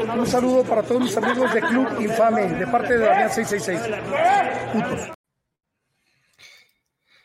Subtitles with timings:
[0.00, 3.98] Un saludo para todos mis amigos de Club Infame, de parte de Damián 666.
[4.72, 5.10] Putos.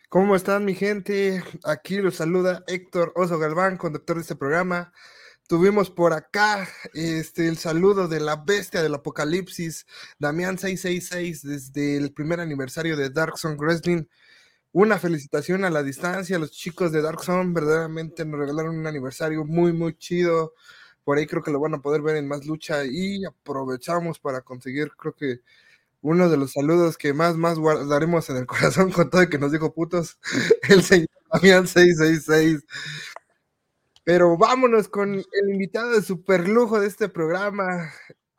[0.09, 1.41] ¿Cómo están mi gente?
[1.63, 4.91] Aquí los saluda Héctor Oso Galván, conductor de este programa.
[5.47, 9.85] Tuvimos por acá este, el saludo de la bestia del apocalipsis,
[10.19, 14.03] Damián 666, desde el primer aniversario de Dark Zone Wrestling.
[14.73, 19.45] Una felicitación a la distancia, los chicos de Dark Zone verdaderamente nos regalaron un aniversario
[19.45, 20.53] muy, muy chido.
[21.05, 24.41] Por ahí creo que lo van a poder ver en más lucha y aprovechamos para
[24.41, 25.39] conseguir, creo que
[26.01, 29.37] uno de los saludos que más, más guardaremos en el corazón con todo el que
[29.37, 30.19] nos dijo putos,
[30.69, 32.65] el señor Damián 666.
[34.03, 37.91] Pero vámonos con el invitado de super lujo de este programa,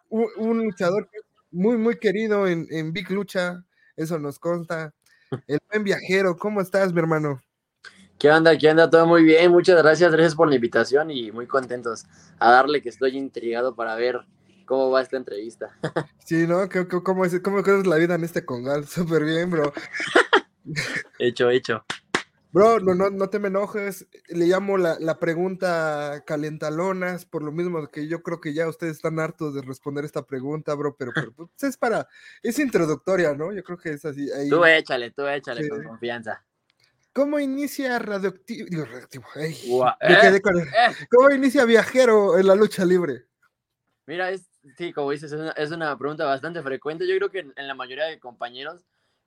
[0.09, 1.09] un, luchador
[1.51, 3.65] muy, muy querido en, en, Big Lucha,
[3.97, 4.95] eso nos consta.
[5.49, 7.43] El buen viajero, ¿cómo estás, mi hermano?
[8.19, 8.57] ¿Qué onda?
[8.57, 8.89] ¿Qué onda?
[8.89, 12.07] Todo muy bien, muchas gracias, gracias por la invitación y muy contentos
[12.39, 14.21] a darle que estoy intrigado para ver
[14.65, 15.77] cómo va esta entrevista.
[16.25, 16.67] Sí, ¿no?
[17.05, 18.85] ¿Cómo, es, cómo es la vida en este congal?
[18.89, 19.73] Súper bien, bro.
[21.19, 21.85] hecho, hecho.
[22.53, 27.53] Bro, no, no, no te me enojes, le llamo la, la, pregunta calentalonas, por lo
[27.53, 31.13] mismo que yo creo que ya ustedes están hartos de responder esta pregunta, bro, pero,
[31.37, 32.09] pues, es para,
[32.43, 33.53] es introductoria, ¿no?
[33.53, 34.33] Yo creo que es así.
[34.33, 34.49] Ahí.
[34.49, 36.43] Tú échale, tú échale con confianza.
[37.17, 38.69] ¿Cómo inicia radioactivo?
[38.69, 39.27] Digo, radioactivo.
[39.37, 39.57] ¿Eh?
[40.03, 41.07] ¿Eh?
[41.11, 43.25] ¿Cómo inicia viajero en la lucha libre?
[44.05, 47.09] Mira, es, sí, como dices, es una, es una pregunta bastante frecuente.
[47.09, 48.85] Yo creo que en, en la mayoría de compañeros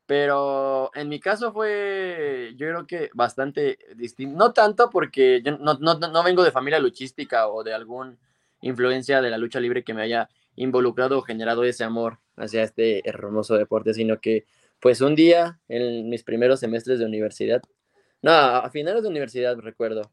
[0.10, 4.36] pero en mi caso fue, yo creo que bastante distinto.
[4.40, 8.18] No tanto porque yo no, no, no, vengo de familia luchística o de alguna
[8.62, 13.08] influencia de la lucha libre que me haya involucrado o generado ese amor hacia este
[13.08, 14.48] hermoso deporte, sino que
[14.80, 17.62] pues un día en mis primeros semestres de universidad,
[18.22, 20.12] no, a finales de universidad recuerdo,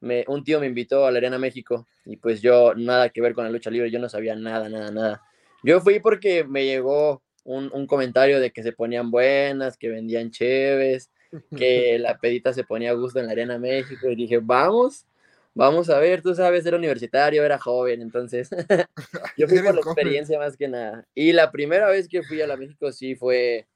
[0.00, 3.34] me, un tío me invitó a la Arena México y pues yo nada que ver
[3.34, 5.22] con la lucha libre, yo no sabía nada, nada, nada.
[5.62, 11.10] Yo fui porque me llegó un, comentario de que se ponían buenas, que vendían chéves,
[11.56, 15.06] que la pedita se ponía a gusto en la Arena México y dije, vamos,
[15.54, 18.50] vamos a ver, tú sabes, era universitario, era joven, entonces
[19.36, 21.06] yo fui por la experiencia más que nada.
[21.14, 23.66] Y la primera vez que fui a la México sí fue,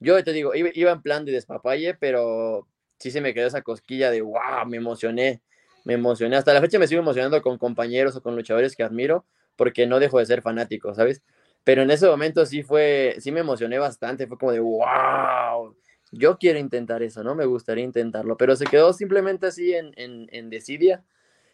[0.00, 2.66] yo te digo, iba, en plan de despapalle, pero
[3.00, 5.40] sí se me quedó esa cosquilla de, wow, me emocioné,
[5.84, 6.36] me emocioné.
[6.36, 9.24] Hasta la fecha me sigo emocionando con compañeros o con luchadores que admiro
[9.56, 11.22] porque no dejo de ser fanático, ¿sabes?
[11.64, 15.74] Pero en ese momento sí fue, sí me emocioné bastante, fue como de, wow,
[16.12, 17.34] yo quiero intentar eso, ¿no?
[17.34, 21.02] Me gustaría intentarlo, pero se quedó simplemente así en, en, en desidia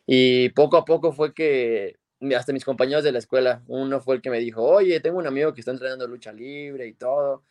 [0.06, 1.96] y poco a poco fue que
[2.36, 5.26] hasta mis compañeros de la escuela, uno fue el que me dijo, oye, tengo un
[5.26, 7.42] amigo que está entrenando lucha libre y todo,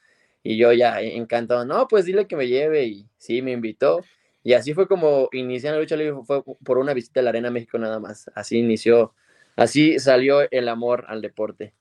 [0.47, 4.03] y yo ya encantado, no, pues dile que me lleve y sí, me invitó.
[4.44, 7.50] Y así fue como inicié la lucha libre, fue por una visita a la Arena
[7.50, 8.29] México nada más.
[8.35, 9.16] Así inició,
[9.55, 11.73] así salió el amor al deporte.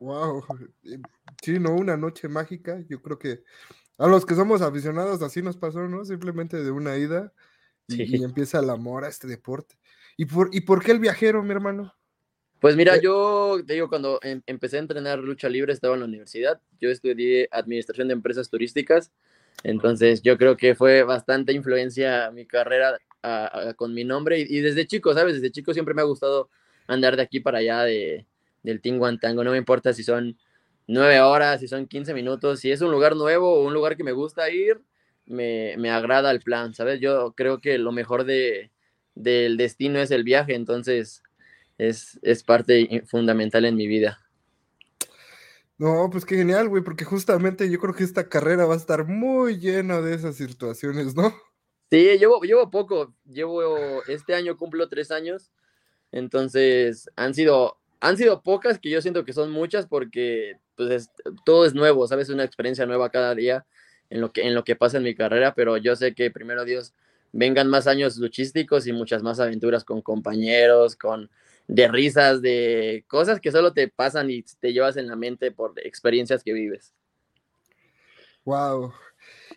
[0.00, 0.44] Wow,
[1.40, 2.84] sí, no, una noche mágica.
[2.88, 3.44] Yo creo que
[3.98, 6.04] a los que somos aficionados así nos pasó, ¿no?
[6.04, 7.32] Simplemente de una ida
[7.86, 9.76] y, empieza el amor a este deporte.
[10.16, 11.94] ¿Y por, ¿Y por qué el viajero, mi hermano?
[12.60, 16.00] Pues mira, eh yo te digo, cuando em, empecé a entrenar lucha libre estaba en
[16.00, 16.60] la universidad.
[16.80, 19.12] Yo estudié administración de empresas turísticas.
[19.64, 22.98] Entonces yo creo que fue bastante influencia mi carrera
[23.76, 25.34] con mi nombre y, y desde chico, ¿sabes?
[25.34, 26.48] Desde chico siempre me ha gustado
[26.86, 28.26] andar de aquí para allá, de,
[28.62, 30.36] del Tinguantango, no me importa si son
[30.86, 34.04] nueve horas, si son 15 minutos, si es un lugar nuevo o un lugar que
[34.04, 34.80] me gusta ir,
[35.26, 37.00] me, me agrada el plan, ¿sabes?
[37.00, 38.70] Yo creo que lo mejor de,
[39.14, 41.22] del destino es el viaje, entonces
[41.78, 44.18] es, es parte fundamental en mi vida.
[45.78, 49.06] No, pues qué genial, güey, porque justamente yo creo que esta carrera va a estar
[49.06, 51.32] muy llena de esas situaciones, ¿no?
[51.90, 55.52] Sí, llevo, llevo poco, llevo, este año cumplo tres años,
[56.12, 61.10] entonces han sido han sido pocas que yo siento que son muchas porque pues
[61.44, 62.28] todo es nuevo, ¿sabes?
[62.28, 63.66] Una experiencia nueva cada día
[64.10, 66.64] en lo, que, en lo que pasa en mi carrera, pero yo sé que primero
[66.64, 66.94] Dios
[67.32, 71.30] vengan más años luchísticos y muchas más aventuras con compañeros, con
[71.68, 75.74] de risas, de cosas que solo te pasan y te llevas en la mente por
[75.84, 76.94] experiencias que vives.
[78.44, 78.92] Wow.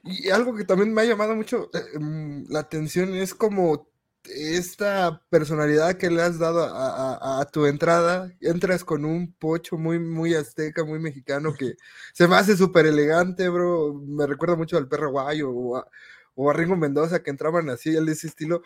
[0.04, 3.92] Y algo que también me ha llamado mucho eh, mm, la atención es como
[4.26, 10.36] esta personalidad que le has dado a, tu entrada, entras con un pocho muy, muy
[10.36, 11.76] azteca, muy mexicano, que
[12.14, 13.96] se me hace súper elegante, bro.
[13.96, 18.28] Me recuerda mucho al perro guayo o a, Ringo Mendoza, que entraban así, de ese
[18.28, 18.62] estilo.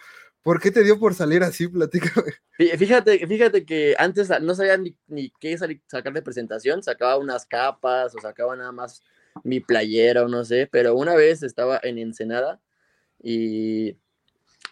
[0.45, 1.67] ¿Por qué te dio por salir así?
[1.67, 2.33] Platícame.
[2.77, 8.21] Fíjate, fíjate que antes no sabía ni, qué sacar de presentación, sacaba unas capas o
[8.21, 9.01] sacaba nada más
[9.43, 12.61] mi playera o no sé, pero una vez estaba en Ensenada
[13.23, 13.97] y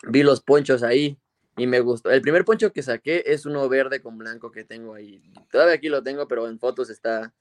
[0.04, 1.18] vi los ponchos ahí
[1.58, 2.12] y me gustó.
[2.12, 5.24] El primer poncho que saqué es uno verde con blanco que tengo ahí.
[5.52, 7.34] Todavía aquí lo tengo, pero en fotos está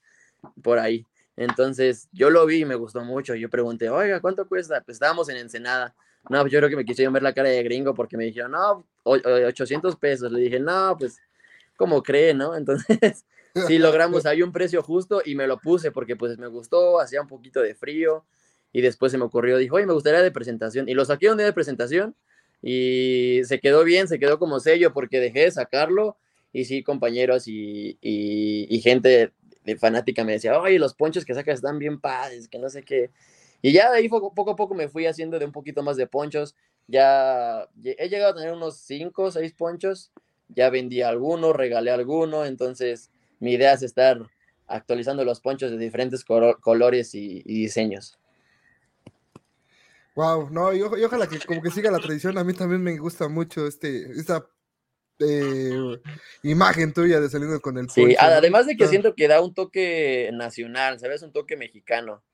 [0.62, 1.06] por ahí.
[1.36, 3.34] Entonces yo lo vi y me gustó mucho.
[3.34, 4.80] Yo pregunté, oiga, ¿cuánto cuesta?
[4.82, 5.94] Pues estábamos en Ensenada.
[6.28, 8.52] No, pues yo creo que me quisieron ver la cara de gringo porque me dijeron,
[8.52, 10.30] no, 800 pesos.
[10.30, 11.18] Le dije, no, pues,
[11.76, 12.56] ¿cómo cree, no?
[12.56, 13.24] Entonces,
[13.66, 17.20] sí logramos ahí un precio justo y me lo puse porque pues me gustó, hacía
[17.20, 18.24] un poquito de frío
[18.72, 20.88] y después se me ocurrió, dijo, oye, me gustaría de presentación.
[20.88, 22.14] Y lo saqué un día de presentación
[22.62, 26.16] y se quedó bien, se quedó como sello porque dejé de sacarlo
[26.52, 29.32] y sí, compañeros y, y, gente
[29.64, 32.82] de fanática me decía, oye, los ponchos que sacas están bien padres, que no sé
[32.82, 33.10] qué.
[33.62, 36.08] Y ya de ahí poco, a poco me fui haciendo de un poquito más de
[36.08, 36.56] ponchos.
[36.88, 40.10] Ya he llegado a tener unos 5 o 6 ponchos.
[40.48, 42.44] Ya vendí algunos, regalé alguno.
[42.44, 44.20] Entonces, mi idea es estar
[44.66, 48.18] actualizando los ponchos de diferentes colores y, diseños.
[50.16, 52.36] Wow, no, y, ojalá que como que siga la tradición.
[52.38, 54.44] A mí también me gusta mucho este, esta
[55.20, 56.00] eh,
[56.42, 58.08] imagen tuya de saliendo con el poncho.
[58.08, 61.22] Sí, además de que siento que da un toque nacional, ¿sabes?
[61.22, 62.24] Un toque mexicano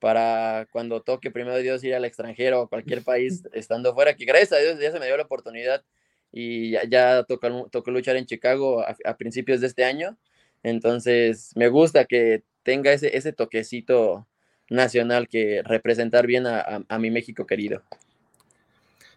[0.00, 4.52] para cuando toque primero Dios ir al extranjero o cualquier país estando fuera, que gracias
[4.52, 5.84] a Dios ya se me dio la oportunidad
[6.32, 10.16] y ya, ya tocó, tocó, luchar en Chicago a, principios de este año.
[10.62, 14.26] Entonces me gusta que tenga ese, ese toquecito
[14.68, 17.82] nacional que representar bien a, a, mi México querido.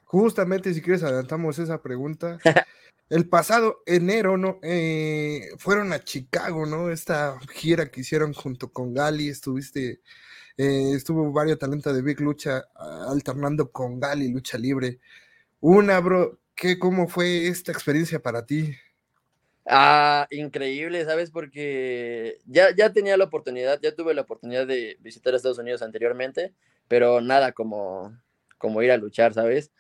[0.03, 2.39] Justamente, si quieres, adelantamos esa pregunta.
[3.09, 4.59] El pasado enero, ¿no?
[4.63, 6.89] Eh, fueron a Chicago, ¿no?
[6.89, 10.01] Esta gira que hicieron junto con Gali, estuviste
[10.57, 12.63] eh, estuvo varios talentos de Big Lucha
[13.07, 14.99] alternando con Gali, Lucha Libre.
[15.59, 18.75] Una, bro, ¿qué, ¿cómo fue esta experiencia para ti?
[19.65, 21.31] Ah, increíble, ¿sabes?
[21.31, 26.53] Porque ya, ya tenía la oportunidad, ya tuve la oportunidad de visitar Estados Unidos anteriormente,
[26.87, 28.17] pero nada como,
[28.57, 29.71] como ir a luchar, ¿sabes?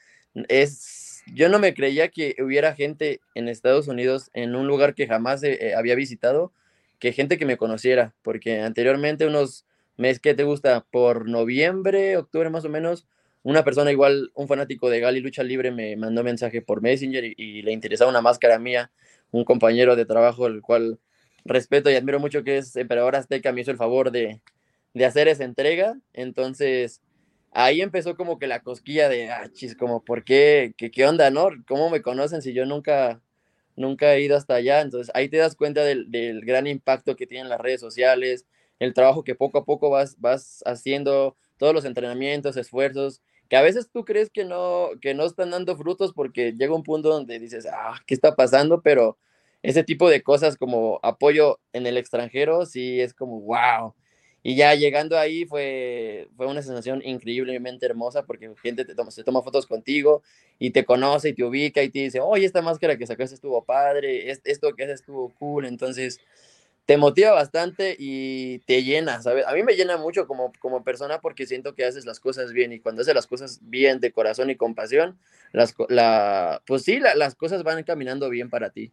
[0.47, 5.05] Es, yo no me creía que hubiera gente en Estados Unidos, en un lugar que
[5.05, 6.53] jamás eh, había visitado,
[6.97, 9.65] que gente que me conociera, porque anteriormente unos
[9.97, 13.07] mes que te gusta, por noviembre, octubre más o menos,
[13.43, 17.61] una persona igual, un fanático de Gali Lucha Libre me mandó mensaje por Messenger y,
[17.61, 18.91] le interesaba una máscara mía,
[19.31, 20.99] un compañero de trabajo, el cual
[21.43, 24.41] respeto y admiro mucho, que es Emperador Azteca, me hizo el favor de,
[24.93, 25.99] de hacer esa entrega.
[26.13, 27.01] Entonces,
[27.51, 30.73] ahí empezó como que la cosquilla de, ah, chis, como, ¿por qué?
[30.77, 31.49] ¿Qué, qué onda, no?
[31.67, 33.21] ¿Cómo me conocen si yo nunca,
[33.75, 34.81] nunca he ido hasta allá?
[34.81, 38.45] Entonces, ahí te das cuenta del, del gran impacto que tienen las redes sociales,
[38.79, 43.61] el trabajo que poco a poco vas, vas haciendo, todos los entrenamientos, esfuerzos, que a
[43.61, 47.39] veces tú crees que no, que no están dando frutos porque llega un punto donde
[47.39, 48.81] dices, ah, ¿qué está pasando?
[48.81, 49.17] Pero
[49.61, 53.93] ese tipo de cosas como apoyo en el extranjero, sí es como, wow.
[54.45, 59.23] Y ya llegando ahí fue, fue una sensación increíblemente hermosa porque gente te toma, se
[59.23, 60.21] toma fotos contigo
[60.59, 63.63] y te conoce y te ubica y te dice, oye, esta máscara que sacaste estuvo
[63.63, 65.65] padre, esto que haces estuvo cool.
[65.65, 66.19] Entonces,
[66.85, 69.45] te motiva bastante y te llena, ¿sabes?
[69.47, 72.73] A mí me llena mucho como, como persona porque siento que haces las cosas bien
[72.73, 75.17] y cuando haces las cosas bien de corazón y compasión,
[75.53, 78.91] las, la, pues sí, las cosas van caminando bien para ti.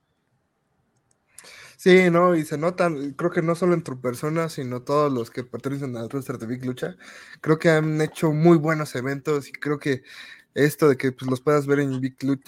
[1.77, 5.31] Sí, no, y se notan, creo que no solo en tu persona, sino todos los
[5.31, 6.97] que pertenecen al roster Big Lucha,
[7.41, 10.03] creo que han hecho muy buenos eventos y creo que
[10.55, 12.01] esto de que pues, los puedas ver en,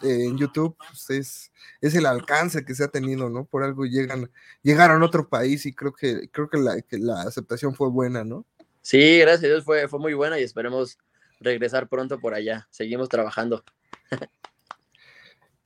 [0.02, 3.44] en YouTube pues, es, es el alcance que se ha tenido, ¿no?
[3.44, 4.30] Por algo llegan,
[4.62, 8.24] llegaron a otro país y creo que, creo que la, que la aceptación fue buena,
[8.24, 8.46] ¿no?
[8.80, 10.98] Sí, gracias a Dios fue, fue muy buena y esperemos
[11.40, 12.66] regresar pronto por allá.
[12.70, 13.64] Seguimos trabajando.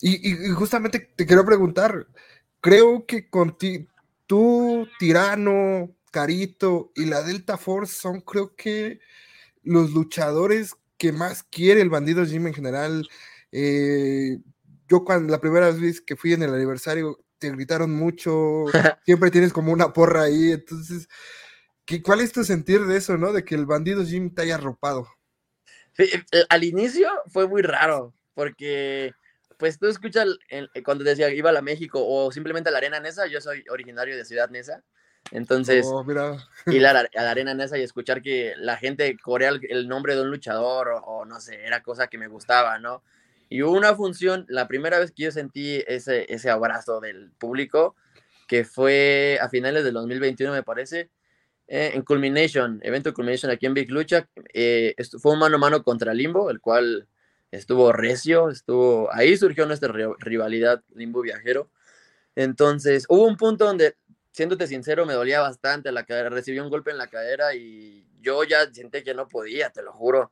[0.01, 2.07] y, y, justamente te quiero preguntar,
[2.61, 3.89] creo que con ti,
[4.27, 9.01] tú, Tirano, Carito y la Delta Force son creo que
[9.63, 13.09] los luchadores que más quiere el bandido Jim en general.
[13.53, 14.39] Eh,
[14.89, 18.65] yo cuando la primera vez que fui en el aniversario te gritaron mucho,
[19.05, 21.09] siempre tienes como una porra ahí, entonces,
[21.85, 23.33] ¿qué, ¿cuál es tu sentir de eso, no?
[23.33, 25.09] De que el bandido Jim te haya arropado.
[25.99, 29.13] Eh, al inicio fue muy raro, porque
[29.59, 30.27] pues tú escuchas
[30.85, 34.17] cuando decía iba a la México o simplemente a la Arena Nesa, yo soy originario
[34.17, 34.85] de Ciudad Nesa,
[35.31, 36.05] entonces, oh,
[36.67, 40.23] ir a la, arena en esa y escuchar que la gente corea el, nombre de
[40.23, 43.03] un luchador o, no sé, era cosa que me gustaba, ¿no?
[43.49, 47.95] Y hubo una función, la primera vez que yo sentí ese, ese abrazo del público,
[48.49, 51.11] que fue a finales del 2021, me parece,
[51.69, 55.83] eh, en Culmination, evento Culmination aquí en Big Lucha, eh, fue un mano a mano
[55.83, 57.09] contra Limbo, el cual
[57.51, 61.71] estuvo recio, estuvo, ahí surgió nuestra rivalidad Limbo Viajero.
[62.37, 63.97] Entonces, hubo un punto donde
[64.37, 68.45] siéndote sincero, me dolía bastante la cadera, recibí un golpe en la cadera y yo
[68.45, 70.31] ya senté que no podía, te lo juro.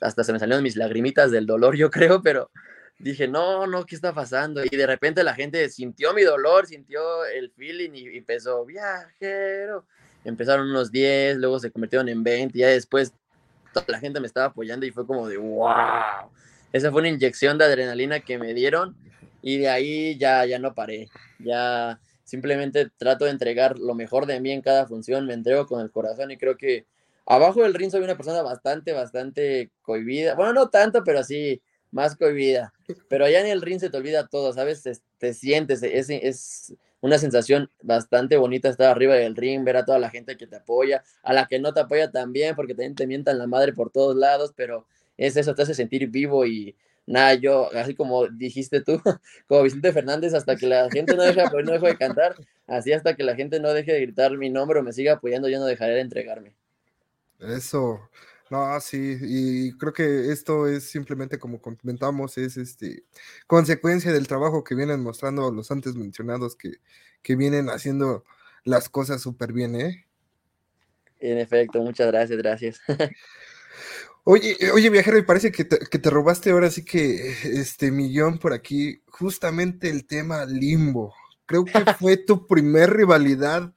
[0.00, 2.50] Hasta se me salieron mis lagrimitas del dolor, yo creo, pero
[2.98, 4.64] dije, no, no, ¿qué está pasando?
[4.64, 9.84] Y de repente la gente sintió mi dolor, sintió el feeling y, empezó, viajero.
[10.24, 13.12] Empezaron unos 10, luego se convirtieron en 20, y ya después
[13.74, 16.30] toda la gente me estaba apoyando y fue como de, wow.
[16.72, 18.96] Esa fue una inyección de adrenalina que me dieron
[19.42, 21.10] y de ahí ya, ya no paré.
[21.38, 22.00] Ya
[22.32, 25.90] simplemente trato de entregar lo mejor de mí en cada función, me entrego con el
[25.90, 26.86] corazón y creo que
[27.26, 30.34] abajo del ring soy una persona bastante, bastante cohibida.
[30.34, 31.60] Bueno, no tanto, pero así
[31.90, 32.72] más cohibida.
[33.06, 34.82] Pero allá en el ring se te olvida todo, ¿sabes?
[35.18, 39.98] Te, sientes, es, es una sensación bastante bonita estar arriba del ring, ver a toda
[39.98, 43.06] la gente que te apoya, a la que no te apoya también, porque también te
[43.06, 44.86] mientan la madre por todos lados, pero
[45.18, 49.00] es eso, te hace sentir vivo y nada, yo, así como dijiste tú,
[49.48, 52.92] como Vicente Fernández, hasta que la gente no deja, pues no dejo de cantar, así
[52.92, 55.58] hasta que la gente no deje de gritar mi nombre o me siga apoyando, yo
[55.58, 56.54] no dejaré de entregarme.
[57.40, 58.08] Eso,
[58.50, 63.04] no, sí, y creo que esto es simplemente como comentamos, es este
[63.46, 66.74] consecuencia del trabajo que vienen mostrando los antes mencionados que,
[67.22, 68.24] que vienen haciendo
[68.64, 70.06] las cosas súper bien, ¿eh?
[71.18, 72.80] En efecto, muchas gracias, gracias.
[74.24, 78.38] Oye, oye, viajero, y parece que te, que te robaste ahora sí que este millón
[78.38, 81.12] por aquí, justamente el tema limbo.
[81.46, 83.72] Creo que fue tu primer rivalidad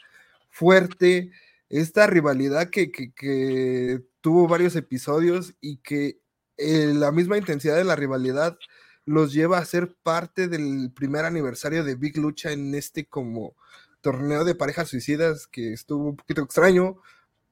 [0.52, 1.32] fuerte,
[1.70, 6.20] esta rivalidad que, que, que tuvo varios episodios y que
[6.58, 8.58] eh, la misma intensidad de la rivalidad
[9.06, 13.56] los lleva a ser parte del primer aniversario de Big Lucha en este como
[14.02, 16.98] torneo de parejas suicidas que estuvo un poquito extraño,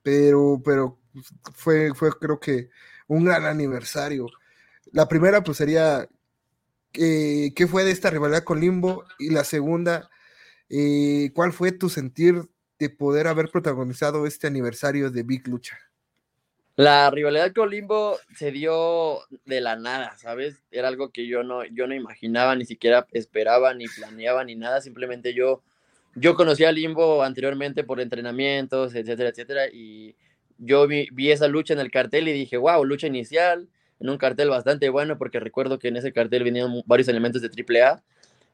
[0.03, 0.99] pero, pero
[1.53, 2.69] fue, fue creo que
[3.07, 4.27] un gran aniversario.
[4.91, 6.07] La primera pues sería
[6.93, 9.05] eh, ¿qué fue de esta rivalidad con Limbo?
[9.17, 10.09] Y la segunda,
[10.69, 12.43] eh, ¿cuál fue tu sentir
[12.77, 15.77] de poder haber protagonizado este aniversario de Big Lucha?
[16.75, 20.63] La rivalidad con Limbo se dio de la nada, ¿sabes?
[20.71, 24.81] Era algo que yo no, yo no imaginaba, ni siquiera esperaba, ni planeaba, ni nada.
[24.81, 25.63] Simplemente yo,
[26.15, 29.67] yo conocía a Limbo anteriormente por entrenamientos, etcétera, etcétera.
[29.71, 30.15] Y
[30.57, 33.67] yo vi, esa lucha en el cartel y dije, wow, lucha inicial,
[33.99, 37.49] en un cartel bastante bueno, porque recuerdo que en ese cartel venían varios elementos de
[37.49, 38.03] AAA.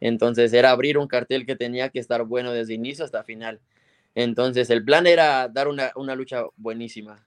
[0.01, 3.59] Entonces era abrir un cartel que tenía que estar bueno desde inicio hasta final.
[4.15, 7.25] Entonces el plan era dar una, una lucha buenísima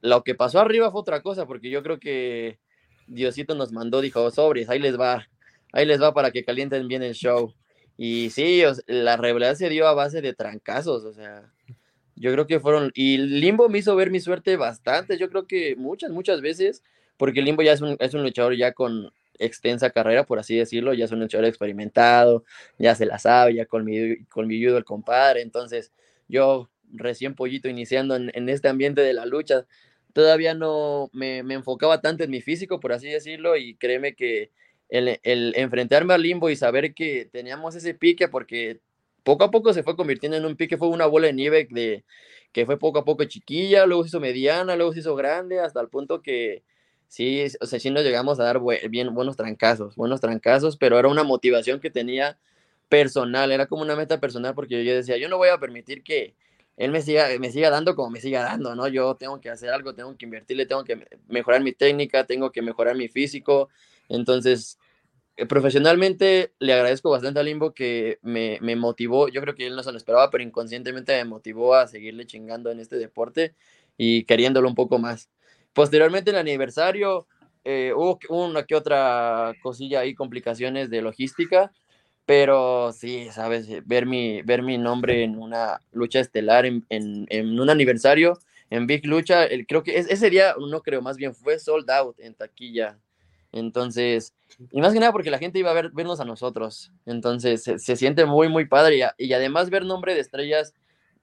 [0.00, 2.58] lo que pasó arriba fue otra cosa, porque yo creo que
[3.06, 5.26] Diosito nos mandó, dijo, sobres, ahí les va,
[5.72, 7.54] ahí les va para que calienten bien el show.
[7.98, 11.52] Y sí, la revelación se dio a base de trancazos, o sea,
[12.14, 15.76] yo creo que fueron, y Limbo me hizo ver mi suerte bastante, yo creo que
[15.76, 16.82] muchas, muchas veces,
[17.16, 20.94] porque Limbo ya es un, es un luchador ya con extensa carrera, por así decirlo,
[20.94, 22.44] ya es un luchador experimentado,
[22.78, 25.92] ya se la sabe, ya con mi, con mi el compadre, entonces
[26.28, 29.66] yo recién pollito iniciando en, en este ambiente de la lucha,
[30.12, 34.50] todavía no me, enfocaba tanto en mi físico, por así decirlo, y créeme que
[34.88, 38.80] el, enfrentarme al limbo y saber que teníamos ese pique, porque
[39.22, 42.04] poco a poco se fue convirtiendo en un pique, fue una bola de nieve de,
[42.52, 45.80] que fue poco a poco chiquilla, luego se hizo mediana, luego se hizo grande, hasta
[45.80, 46.62] el punto que
[47.08, 51.08] sí, o sea, sí nos llegamos a dar bien, buenos trancazos, buenos trancazos, pero era
[51.08, 52.38] una motivación que tenía
[52.88, 56.34] personal, era como una meta personal, porque yo decía, yo no voy a permitir que,
[56.78, 58.86] él me siga, me siga dando como me siga dando, ¿no?
[58.86, 62.62] Yo tengo que hacer algo, tengo que invertirle, tengo que mejorar mi técnica, tengo que
[62.62, 63.68] mejorar mi físico.
[64.08, 64.78] Entonces,
[65.36, 69.76] eh, profesionalmente le agradezco bastante a Limbo que me, me, motivó, yo creo que él
[69.76, 73.54] no se lo esperaba, pero inconscientemente me motivó a seguirle chingando en este deporte
[73.96, 75.30] y queriéndolo un poco más.
[75.72, 77.26] Posteriormente, en el aniversario,
[77.64, 81.70] eh, hubo una que otra cosilla ahí, complicaciones de logística,
[82.24, 87.60] pero sí, sabes, eh, ver mi, ver mi nombre en una lucha estelar, en, en,
[87.60, 88.38] un aniversario,
[88.70, 92.18] en Big Lucha, el, creo que ese día, no creo, más bien fue sold out
[92.20, 92.98] en taquilla.
[93.52, 94.34] Entonces,
[94.70, 96.92] y más que nada porque la gente iba a ver, vernos a nosotros.
[97.06, 98.98] Entonces, se, siente muy, muy padre.
[98.98, 100.74] Y, y, además ver nombre de estrellas,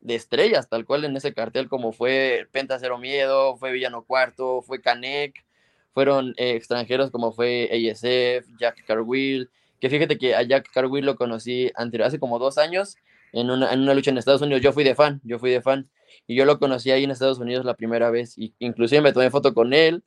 [0.01, 4.62] de estrellas, tal cual en ese cartel, como fue Penta Cero Miedo, fue Villano Cuarto,
[4.62, 5.46] fue Canek,
[5.94, 11.15] fueron eh, extranjeros como fue ASF, Jack Carwill, que fíjate que a Jack Carwill lo
[11.15, 12.98] conocí anterior, hace como dos años
[13.32, 14.62] en una, en una lucha en Estados Unidos.
[14.62, 15.89] Yo fui de fan, yo fui de fan.
[16.27, 18.38] Y yo lo conocí ahí en Estados Unidos la primera vez.
[18.38, 20.03] Y inclusive me tomé foto con él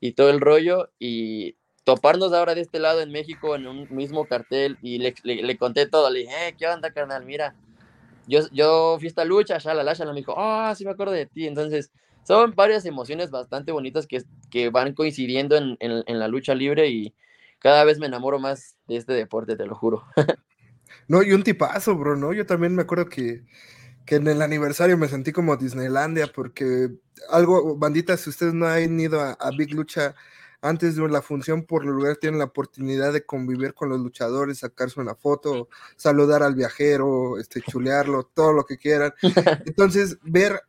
[0.00, 0.90] y todo el rollo.
[0.98, 5.58] Y toparnos ahora de este lado en México en un mismo cartel y le, le,
[5.58, 6.10] conté todo.
[6.10, 7.24] Le dije, eh, ¿qué onda, carnal?
[7.24, 7.54] Mira,
[8.26, 10.14] yo, yo fui a esta lucha, shalala, shalala.
[10.14, 11.46] Me dijo, ah, sí me acuerdo de ti.
[11.46, 11.90] Entonces,
[12.24, 17.14] son varias emociones bastante bonitas que, que van coincidiendo en, en, la lucha libre y
[17.58, 20.04] cada vez me enamoro más de este deporte, te lo juro.
[21.08, 22.32] no, y un tipazo, bro, ¿no?
[22.32, 23.42] Yo también me acuerdo que,
[24.06, 26.90] que en el aniversario me sentí como Disneylandia, porque
[27.28, 30.14] algo, banditas, si ustedes no han ido a, Big Lucha,
[30.62, 34.58] antes de la función por lo lugar tienen la oportunidad de convivir con los luchadores,
[34.60, 39.12] sacarse una foto, saludar al viajero, este, chulearlo, todo lo que quieran.
[39.66, 40.62] Entonces, ver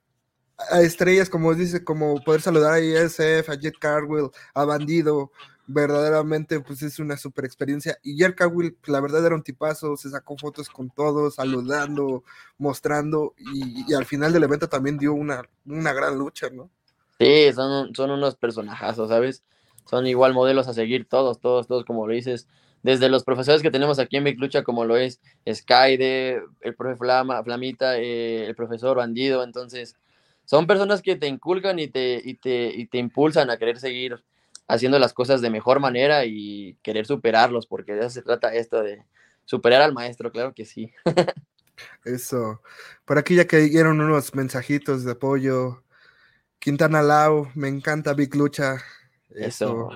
[0.72, 5.32] a estrellas, como dice, como poder saludar a ISF, a Jet Carwell, a Bandido,
[5.68, 7.98] verdaderamente pues es una super experiencia.
[8.02, 12.24] Y Jet Carwell, la verdad era un tipazo, se sacó fotos con todos, saludando,
[12.58, 16.70] mostrando, y, al final del evento también dio una, una gran lucha, ¿no?
[17.20, 19.44] Sí, son, son unos personajazos, ¿sabes?
[19.86, 22.48] Son igual modelos a seguir todos, todos, todos, como lo dices.
[22.84, 26.98] Desde los profesores que tenemos aquí en Big Lucha, como lo es Skyde, el profe
[26.98, 29.96] Flama, Flamita, eh, el profesor Bandido, entonces
[30.46, 34.22] son personas que te inculcan y te, y te, y te impulsan a querer seguir
[34.68, 39.04] haciendo las cosas de mejor manera y querer superarlos, porque eso se trata esto de
[39.46, 40.92] superar al maestro, claro que sí.
[42.06, 42.62] Eso.
[43.06, 45.84] Por aquí ya que dieron unos mensajitos de apoyo.
[46.60, 48.78] Quintana Lau, me encanta Big Lucha.
[49.36, 49.90] Eso.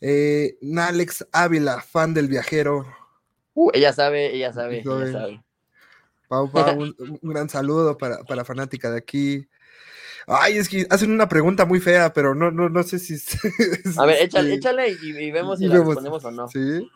[0.00, 2.86] Eh, Nalex Ávila, fan del viajero.
[3.54, 5.44] Uh, ella sabe, ella sabe, ella sabe.
[6.28, 9.48] Pau, Pau, un, gran saludo para, para fanática de aquí.
[10.26, 13.14] Ay, es que hacen una pregunta muy fea, pero no, no, no sé si.
[13.96, 16.48] a ver, échale, échale y, vemos si la respondemos o no.
[16.48, 16.86] Sí.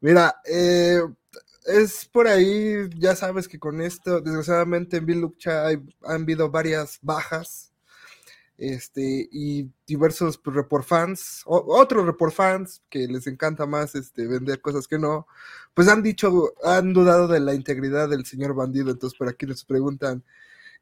[0.00, 1.00] Mira, eh,
[1.66, 6.98] es por ahí, ya sabes que con esto, desgraciadamente en Bill Lucha han habido varias
[7.02, 7.67] bajas
[8.58, 14.60] este, y diversos pues, report fans, otros report fans que les encanta más este, vender
[14.60, 15.28] cosas que no,
[15.74, 19.64] pues han dicho, han dudado de la integridad del señor bandido, entonces por aquí les
[19.64, 20.24] preguntan,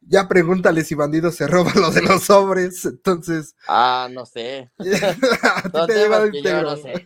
[0.00, 3.54] ya pregúntale si bandido se roba lo de los sobres, entonces...
[3.68, 4.70] Ah, no sé.
[4.78, 4.88] te
[6.42, 7.04] yo no sé.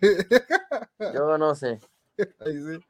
[1.15, 1.81] Yo no sé.
[2.17, 2.81] sí.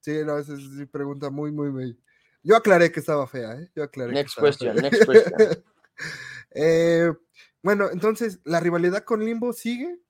[0.00, 1.96] sí, no, esa es una pregunta muy, muy, muy...
[2.42, 3.70] Yo aclaré que estaba fea, ¿eh?
[3.76, 5.64] Yo aclaré next question, next question.
[6.60, 7.12] Eh,
[7.62, 10.00] bueno, entonces, ¿la rivalidad con Limbo sigue?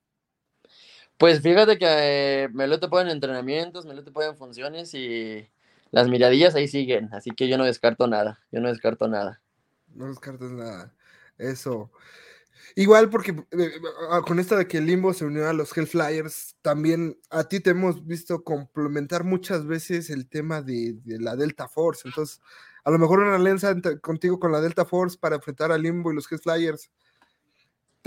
[1.18, 1.86] Pues fíjate que
[2.44, 5.46] eh, me lo he topado en entrenamientos, me lo he topado en funciones y
[5.90, 9.42] las miradillas ahí siguen, así que yo no descarto nada, yo no descarto nada.
[9.94, 10.94] No descartas nada,
[11.36, 11.90] eso.
[12.76, 13.70] Igual porque eh,
[14.10, 17.70] ah, con esto de que Limbo se unió a los Hellflyers, también a ti te
[17.70, 22.40] hemos visto complementar muchas veces el tema de, de la Delta Force, entonces
[22.84, 26.14] a lo mejor una alianza contigo con la Delta Force para enfrentar a Limbo y
[26.14, 26.90] los Head Flyers.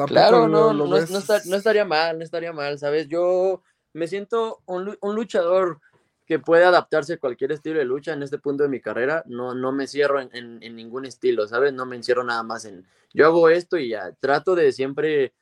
[0.08, 3.08] claro, no, no, estaría mal, no estaría mal, ¿sabes?
[3.08, 3.62] Yo
[3.94, 5.80] me siento un, luchador
[6.26, 9.24] que puede adaptarse a cualquier estilo de lucha en este punto de mi carrera.
[9.28, 11.74] No, no me cierro en, ningún estilo, ¿sabes?
[11.74, 14.14] No me encierro nada más en yo hago esto y ya.
[14.20, 15.34] Trato de siempre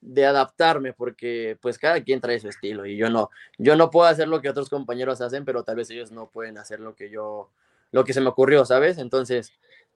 [0.00, 4.06] de adaptarme porque pues cada quien trae su estilo y yo no, yo no puedo
[4.06, 7.10] hacer lo que otros compañeros hacen, pero tal vez ellos no pueden hacer lo que
[7.10, 7.50] yo
[7.92, 8.98] lo que se me ocurrió, ¿sabes?
[8.98, 9.52] Entonces,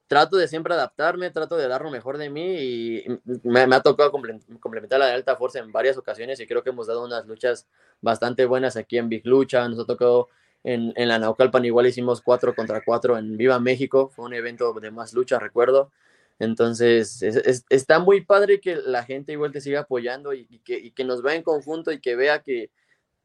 [0.07, 3.05] trato de siempre adaptarme, trato de dar lo mejor de mí y
[3.45, 7.05] me, ha tocado complementar la Delta Force en varias ocasiones y creo que hemos dado
[7.05, 7.67] unas luchas
[8.01, 10.29] bastante buenas aquí en Big Lucha, nos ha tocado
[10.65, 14.73] en, en la Naucalpan igual hicimos 4 contra 4 en Viva México, fue un evento
[14.75, 15.91] de más lucha, recuerdo.
[16.39, 17.23] Entonces,
[17.69, 21.23] está muy padre que la gente igual te siga apoyando y, que, y que nos
[21.23, 22.71] vea en conjunto y que vea que,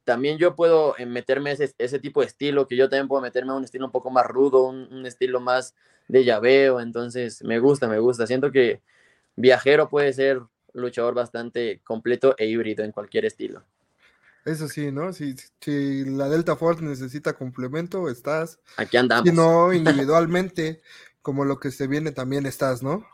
[0.07, 3.51] también yo puedo eh, meterme ese, ese tipo de estilo, que yo también puedo meterme
[3.51, 5.75] a un estilo un poco más rudo, un, estilo más
[6.07, 8.25] de llaveo, entonces me gusta, me gusta.
[8.25, 8.81] Siento que
[9.35, 10.41] viajero puede ser
[10.71, 13.65] luchador bastante completo e híbrido en cualquier estilo.
[14.45, 15.11] Eso sí, ¿no?
[15.11, 18.61] Si, si la Delta Force necesita complemento, estás.
[18.77, 19.27] Aquí andamos.
[19.27, 20.79] Si no, individualmente,
[21.21, 23.05] como lo que se viene, también estás, ¿no?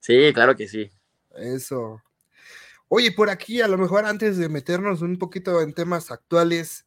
[0.00, 0.90] Sí, claro que sí.
[1.34, 2.02] Eso.
[2.94, 6.86] Oye, por aquí, a lo mejor antes de meternos un poquito en temas actuales,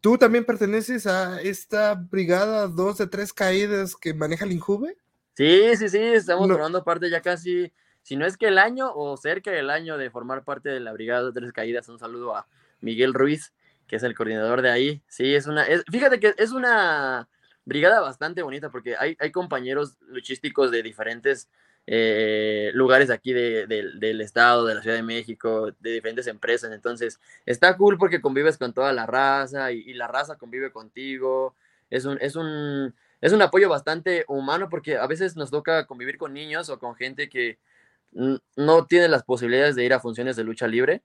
[0.00, 4.96] ¿tú también perteneces a esta brigada dos de tres caídas que maneja el Injuve?
[5.34, 9.14] Sí, sí, sí, estamos formando parte ya casi, si no es que el año o
[9.18, 11.86] cerca del año de formar parte de la brigada de tres caídas.
[11.90, 12.48] Un saludo a
[12.80, 13.52] Miguel Ruiz,
[13.86, 15.02] que es el coordinador de ahí.
[15.06, 17.28] Sí, es una, fíjate que es una
[17.66, 21.50] brigada bastante bonita porque hay, hay compañeros luchísticos de diferentes
[21.86, 26.72] eh, lugares aquí del estado, de la Ciudad de México, de diferentes empresas.
[26.72, 31.54] Entonces, está cool porque convives con toda la raza y, la raza convive contigo.
[31.90, 36.18] Es un, es, un, es un apoyo bastante humano porque a veces nos toca convivir
[36.18, 37.58] con niños o con gente que
[38.12, 41.02] no tiene las posibilidades de ir a funciones de lucha libre.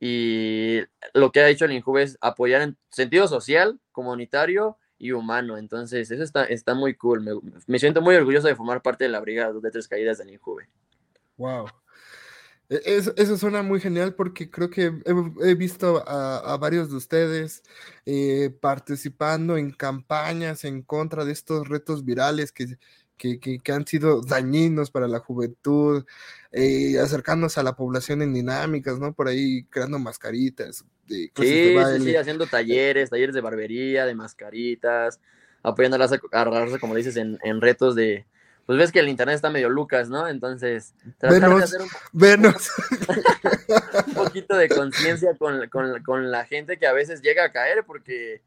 [0.00, 0.80] Y
[1.14, 5.56] lo que ha hecho el Injuve es apoyar en sentido social, comunitario y humano.
[5.58, 7.42] Entonces, eso está, está muy cool.
[7.66, 10.68] Me, siento muy orgulloso de formar parte de la Brigada de Tres Caídas de Ninjuve.
[11.36, 11.66] Wow.
[12.68, 12.80] E,
[13.16, 14.92] eso, suena muy genial porque creo que
[15.42, 17.62] he, visto a, varios de ustedes
[18.06, 22.78] eh, participando en campañas en contra de estos retos virales que,
[23.16, 26.04] que, que, han sido dañinos para la juventud,
[26.52, 29.12] eh, acercándose a la población en dinámicas, ¿no?
[29.12, 30.84] Por ahí creando mascaritas.
[31.08, 35.20] sí, sí, sí, haciendo talleres, talleres de barbería, de mascaritas,
[35.62, 38.26] apoyando a raza, como dices, en, en retos de,
[38.66, 40.26] pues ves que el internet está medio lucas, ¿no?
[40.26, 41.88] Entonces, tratar de hacer un,
[44.06, 47.84] un poquito de conciencia con, con, con, la gente que a veces llega a caer,
[47.84, 48.42] porque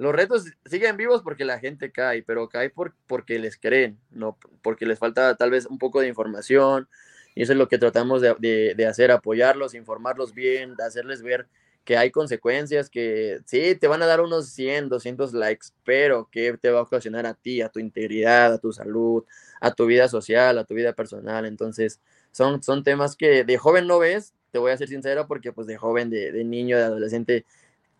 [0.00, 4.38] los retos siguen vivos porque la gente cae, pero cae por, porque les creen, no
[4.62, 6.88] porque les falta tal vez un poco de información,
[7.34, 11.48] y eso es lo que tratamos de, de, hacer, apoyarlos, informarlos bien, hacerles ver
[11.84, 16.56] que hay consecuencias, que sí, te van a dar unos 100, 200 likes, pero que
[16.56, 19.24] te va a ocasionar a ti, a tu integridad, a tu salud,
[19.60, 21.44] a tu vida social, a tu vida personal.
[21.44, 22.00] Entonces,
[22.32, 25.66] son, son temas que de joven no ves, te voy a ser sincero, porque pues
[25.66, 27.44] de joven, de, de niño, de adolescente,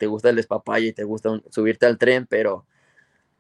[0.00, 2.64] te gusta el despapalle y te gusta subirte al tren, pero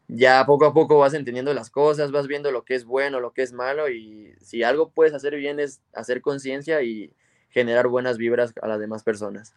[0.08, 3.32] ya poco a poco vas entendiendo las cosas, vas viendo lo que es bueno, lo
[3.32, 7.14] que es malo, y si algo puedes hacer bien es hacer conciencia y
[7.48, 9.54] generar buenas vibras a las demás personas.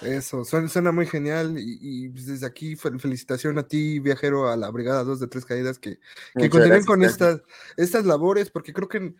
[0.00, 5.20] Eso, suena, muy genial y, desde aquí felicitación a ti, viajero, a la Brigada 2
[5.20, 5.98] de Tres Caídas, que,
[6.38, 7.42] que continúen con estas,
[7.76, 9.14] estas labores, porque creo que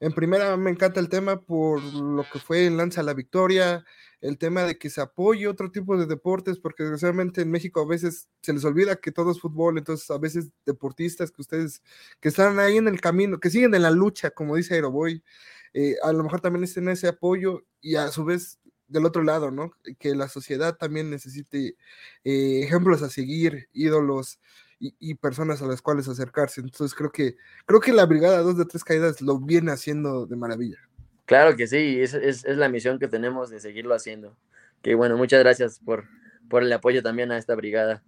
[0.00, 3.84] en, primera me encanta el tema por lo que fue en Lanza la Victoria,
[4.20, 7.86] el tema de que se apoye otro tipo de deportes, porque desgraciadamente en México a
[7.86, 11.82] veces se les olvida que todo es fútbol, entonces a veces deportistas que ustedes,
[12.20, 15.22] que están ahí en el camino, que siguen en la lucha, como dice Aeroboy,
[15.74, 18.58] eh, a lo mejor también estén ese apoyo y a su vez
[18.88, 19.72] del otro lado, ¿no?
[19.98, 21.76] Que la sociedad también necesite
[22.24, 24.40] eh, ejemplos a seguir, ídolos
[24.80, 26.60] y, personas a las cuales acercarse.
[26.60, 27.36] Entonces creo que,
[27.66, 30.78] creo que la Brigada 2 de Tres Caídas lo viene haciendo de maravilla.
[31.26, 34.36] Claro que sí, es, es, es la misión que tenemos de seguirlo haciendo.
[34.82, 36.04] Que bueno, muchas gracias por,
[36.48, 38.02] por el apoyo también a esta brigada.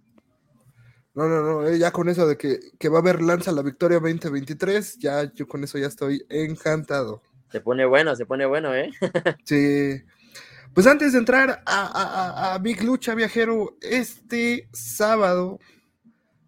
[1.13, 3.63] No, no, no, eh, ya con eso de que, que, va a haber Lanza la
[3.63, 7.21] Victoria 2023, ya yo con eso ya estoy encantado.
[7.51, 8.91] Se pone bueno, se pone bueno, ¿eh?
[9.43, 10.01] sí.
[10.73, 15.59] Pues antes de entrar a, Big Lucha Viajero, este sábado,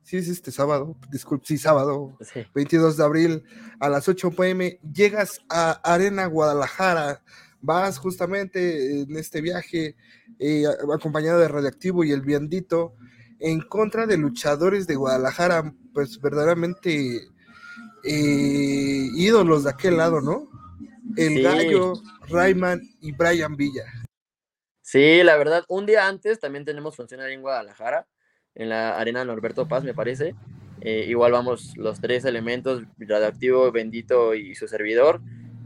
[0.03, 2.17] sí es este sábado, disculpe, sí, sábado,
[2.53, 3.43] 22 de abril
[3.79, 7.23] a las 8 pm, llegas a Arena Guadalajara,
[7.61, 9.95] vas justamente en este viaje
[10.39, 12.95] eh, acompañado de Radioactivo y el Viandito
[13.39, 17.21] en contra de luchadores de Guadalajara, pues verdaderamente
[18.03, 20.49] eh, ídolos de aquel lado, ¿no?
[21.15, 21.93] El Gallo,
[22.29, 23.83] Rayman y Brian Villa.
[24.81, 28.07] Sí, la verdad, un día antes también tenemos función ahí en Guadalajara,
[28.55, 30.35] en la arena Norberto Paz, me parece.
[30.81, 35.21] Eh, igual vamos los tres elementos, Radioactivo, Bendito y su servidor.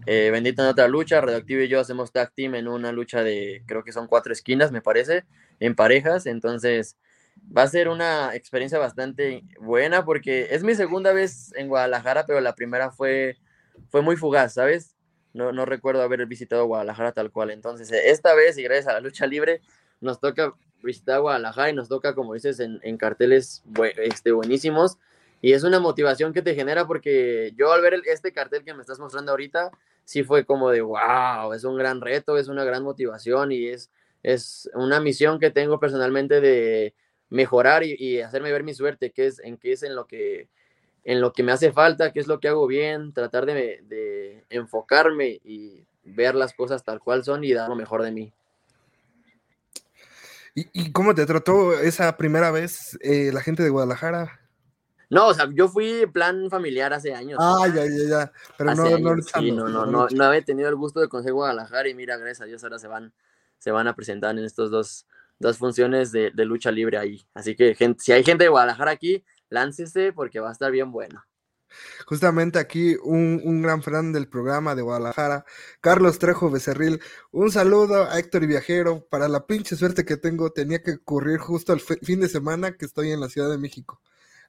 [0.05, 3.63] Eh, Bendito en otra lucha, Radioactivo y yo hacemos tag team en una lucha de,
[3.65, 5.25] creo que son cuatro esquinas, me parece,
[5.59, 6.25] en parejas.
[6.25, 6.97] Entonces,
[7.55, 12.39] va a ser una experiencia bastante buena porque es mi segunda vez en Guadalajara, pero
[12.41, 13.37] la primera fue,
[13.89, 14.97] fue muy fugaz, ¿sabes?
[15.37, 17.51] no, no recuerdo haber visitado Guadalajara tal cual.
[17.51, 19.61] Entonces, esta vez, y gracias a la lucha libre,
[20.01, 23.63] nos toca visitar Guadalajara y nos toca, como dices, en, carteles
[23.97, 24.97] este, buenísimos.
[25.41, 28.81] Y es una motivación que te genera porque yo al ver este cartel que me
[28.81, 29.71] estás mostrando ahorita,
[30.03, 33.91] sí fue como de, wow, es un gran reto, es una gran motivación y es,
[34.23, 36.95] es una misión que tengo personalmente de
[37.29, 40.49] mejorar y, y hacerme ver mi suerte, que es en qué es en lo que
[41.07, 45.39] en lo que me hace falta, qué es lo que hago bien, tratar de, enfocarme
[45.41, 48.33] y ver las cosas tal cual son y dar lo mejor de mí.
[50.59, 54.39] ¿Y, cómo te trató esa primera vez eh, la gente de Guadalajara?
[55.07, 57.37] No, o sea, yo fui plan familiar hace años.
[57.39, 58.31] Ah, ya, ya, ya.
[58.57, 61.93] Pero no, no, no, no, no, no, había tenido el gusto de conocer Guadalajara y
[61.93, 63.13] mira, gracias a Dios ahora se van,
[63.59, 65.05] se van a presentar en estos dos,
[65.37, 67.23] dos funciones de, de lucha libre ahí.
[67.35, 70.91] Así que gente, si hay gente de Guadalajara aquí, láncese porque va a estar bien
[70.91, 71.23] bueno.
[72.05, 75.45] Justamente aquí un, gran fan del programa de Guadalajara,
[75.81, 77.01] Carlos Trejo Becerril.
[77.31, 79.05] Un saludo a Héctor y Viajero.
[79.09, 82.85] Para la pinche suerte que tengo, tenía que ocurrir justo el fin de semana que
[82.85, 84.01] estoy en la Ciudad de México.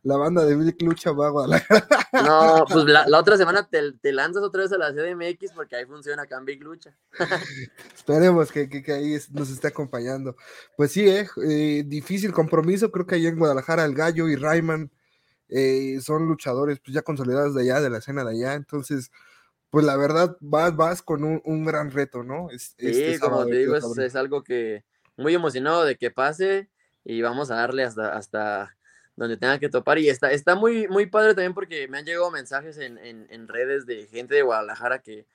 [0.03, 1.87] La banda de Billy Lucha va a Guadalajara.
[2.13, 5.77] No, pues la, otra semana te, lanzas otra vez a la Ciudad de MX porque
[5.77, 6.97] ahí funciona acá en Big Lucha.
[7.97, 10.37] Esperemos que, ahí nos esté acompañando.
[10.77, 12.93] Pues sí, eh, eh, difícil compromiso.
[12.93, 14.91] Creo que ahí en Guadalajara el Gallo y Rayman
[15.49, 18.55] eh, son luchadores pues ya consolidados de allá, de la escena de allá.
[18.55, 19.11] Entonces,
[19.71, 22.49] pues la verdad, vas, vas con un, gran reto, ¿no?
[22.57, 24.85] sí, este como te digo, es, algo que
[25.17, 26.71] muy emocionado de que pase
[27.05, 28.77] y vamos a darle hasta, hasta
[29.17, 29.99] donde tenga que topar.
[29.99, 33.85] Y está, está muy, muy padre también porque me han llegado mensajes en, en, redes
[33.85, 35.27] de gente de Guadalajara que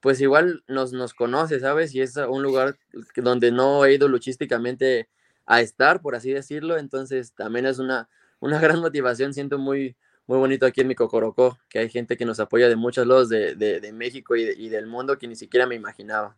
[0.00, 1.94] pues igual nos, nos conoce, ¿sabes?
[1.94, 2.78] Y es un lugar
[3.16, 5.08] donde no he ido luchísticamente
[5.46, 6.78] a estar, por así decirlo.
[6.78, 8.08] Entonces también es una,
[8.40, 9.34] una gran motivación.
[9.34, 9.96] Siento muy,
[10.26, 13.28] muy bonito aquí en mi Cocorocó, que hay gente que nos apoya de muchos lados
[13.28, 16.36] de, de, México y, del mundo que ni siquiera me imaginaba.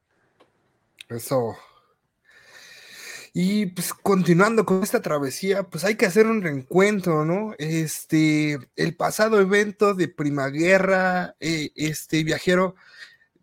[1.08, 1.56] Eso.
[3.32, 7.54] Y pues continuando con esta travesía, pues hay que hacer un reencuentro, ¿no?
[7.58, 12.74] Este, el pasado evento de Primaguerra, eh, este viajero,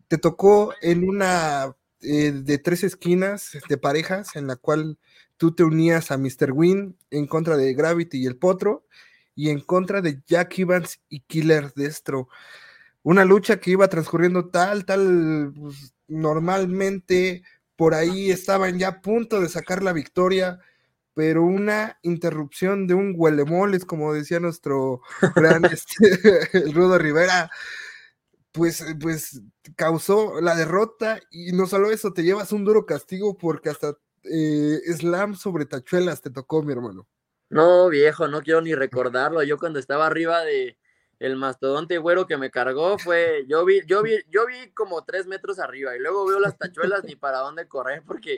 [0.07, 4.97] te tocó en una eh, de tres esquinas de parejas, en la cual
[5.37, 6.51] tú te unías a Mr.
[6.51, 8.85] Win en contra de Gravity y el Potro,
[9.35, 12.27] y en contra de Jack Evans y Killer Destro.
[13.03, 17.43] Una lucha que iba transcurriendo tal, tal, pues, normalmente
[17.75, 20.59] por ahí estaban ya a punto de sacar la victoria,
[21.13, 25.01] pero una interrupción de un huelemoles, como decía nuestro
[25.35, 27.51] gran este, Rudo Rivera,
[28.51, 29.41] pues, pues
[29.75, 34.79] causó la derrota y no solo eso, te llevas un duro castigo porque hasta eh,
[34.95, 37.07] slam sobre tachuelas te tocó, mi hermano.
[37.49, 39.43] No, viejo, no quiero ni recordarlo.
[39.43, 40.77] Yo cuando estaba arriba de
[41.19, 45.25] el mastodonte güero que me cargó fue, yo vi, yo vi, yo vi como tres
[45.25, 48.35] metros arriba y luego veo las tachuelas ni para dónde correr porque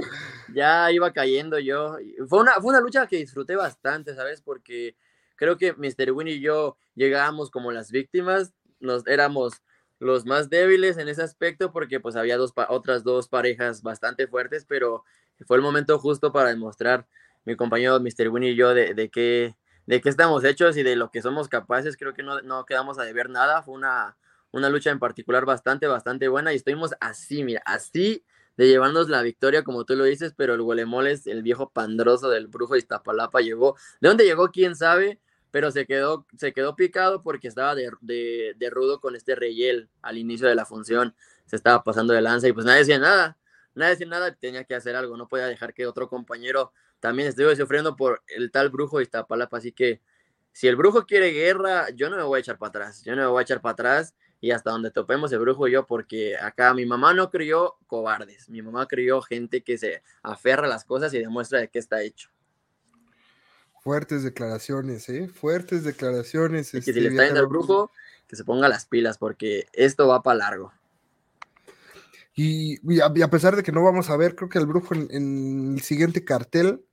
[0.53, 1.97] ya iba cayendo yo.
[2.27, 4.41] Fue una, fue una lucha que disfruté bastante, ¿sabes?
[4.41, 4.95] Porque
[5.35, 6.11] creo que Mr.
[6.11, 9.61] Win y yo llegábamos como las víctimas, nos éramos
[9.99, 14.65] los más débiles en ese aspecto porque pues había dos otras dos parejas bastante fuertes,
[14.65, 15.03] pero
[15.45, 17.07] fue el momento justo para demostrar
[17.45, 18.29] mi compañero Mr.
[18.29, 21.97] Winnie y yo de, qué, de qué estamos hechos y de lo que somos capaces.
[21.97, 23.63] Creo que no, no quedamos a deber nada.
[23.63, 24.17] Fue una,
[24.51, 28.23] una lucha en particular bastante, bastante buena y estuvimos así, mira, así
[28.57, 32.47] de llevarnos la victoria, como tú lo dices, pero el Gualemoles, el viejo pandroso del
[32.47, 33.77] brujo de Iztapalapa, llegó.
[34.01, 34.51] ¿De dónde llegó?
[34.51, 35.19] ¿Quién sabe?
[35.49, 39.89] Pero se quedó, se quedó picado porque estaba de, de, de rudo con este Reyel
[40.01, 41.15] al inicio de la función.
[41.45, 43.38] Se estaba pasando de lanza y pues nadie decía nada
[43.79, 47.55] nadie decía nada, tenía que hacer algo, no podía dejar que otro compañero también estuviera
[47.55, 50.01] sufriendo por el tal brujo de Iztapalapa, así que
[50.51, 53.23] si el brujo quiere guerra, yo no me voy a echar para atrás, yo no
[53.23, 56.37] me voy a echar para atrás y hasta donde topemos el brujo y yo, porque
[56.37, 60.85] acá mi mamá no crió cobardes, mi mamá crió gente que se aferra a las
[60.85, 62.29] cosas y demuestra de qué está hecho.
[63.81, 65.29] Fuertes declaraciones, ¿eh?
[65.29, 66.73] Fuertes declaraciones.
[66.73, 67.91] Y que si este, le está yendo al brujo,
[68.27, 70.73] que se ponga las pilas, porque esto va para largo.
[72.41, 75.81] Y, a, pesar de que no vamos a ver, creo que el brujo en, el
[75.81, 76.85] siguiente cartel,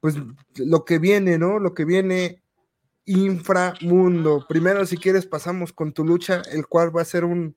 [0.00, 0.14] pues
[0.56, 1.58] lo que viene, ¿no?
[1.58, 2.42] Lo que viene
[3.04, 4.46] inframundo.
[4.48, 7.54] Primero, si quieres, pasamos con tu lucha, el cual va a ser un,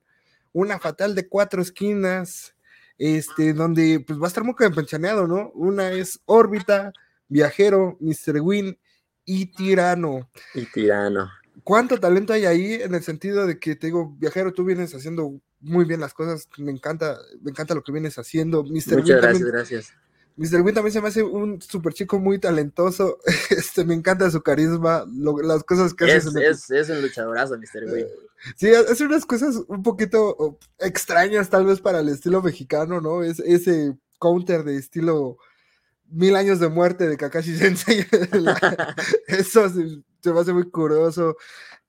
[0.52, 2.54] una fatal de cuatro esquinas,
[2.98, 5.52] este, donde pues va a estar muy campechaneado, ¿no?
[5.54, 6.92] Una es órbita,
[7.28, 8.42] viajero, Mr.
[8.42, 8.78] Win
[9.24, 10.28] y tirano.
[10.54, 11.30] Y tirano.
[11.64, 15.40] ¿Cuánto talento hay ahí en el sentido de que te digo, viajero, tú vienes haciendo
[15.60, 18.62] muy bien las cosas, me encanta, me encanta lo que vienes haciendo.
[18.62, 18.68] Mr.
[18.70, 19.92] Muchas gracias, también, gracias.
[20.36, 20.62] Mr.
[20.62, 23.18] Win también se me hace un super chico muy talentoso,
[23.50, 25.04] este, me encanta su carisma,
[25.42, 26.46] las cosas que es, hace.
[26.46, 27.92] Es, es un luchadorazo, Mr.
[27.92, 28.06] Win.
[28.56, 33.22] Sí, hace unas cosas un poquito extrañas tal vez para el estilo mexicano, ¿no?
[33.22, 35.36] Es, ese counter de estilo
[36.10, 38.04] mil años de muerte de Kakashi Sensei.
[39.26, 41.36] eso se, se, me hace muy curioso.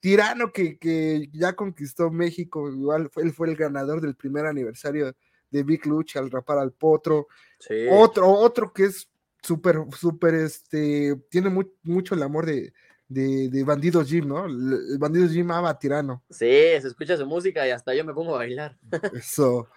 [0.00, 5.14] Tirano que, ya conquistó México, igual fue, él fue el ganador del primer aniversario
[5.50, 7.28] de Big Lucha al rapar al potro.
[7.90, 9.08] Otro, otro que es
[9.42, 11.50] súper, súper, este, tiene
[11.82, 12.72] mucho el amor de,
[13.06, 14.46] de, Bandido Jim, ¿no?
[14.46, 16.24] El, Bandido Jim ama a Tirano.
[16.30, 18.76] Sí, se escucha su música y hasta yo me pongo a bailar.
[19.14, 19.68] Eso.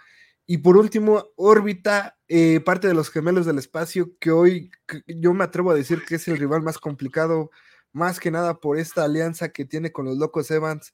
[0.48, 4.72] Y por último, órbita, eh, parte de los gemelos del espacio, que hoy
[5.08, 7.50] yo me atrevo a decir que es el rival más complicado
[7.96, 10.94] más que nada por esta alianza que tiene con los Locos Evans,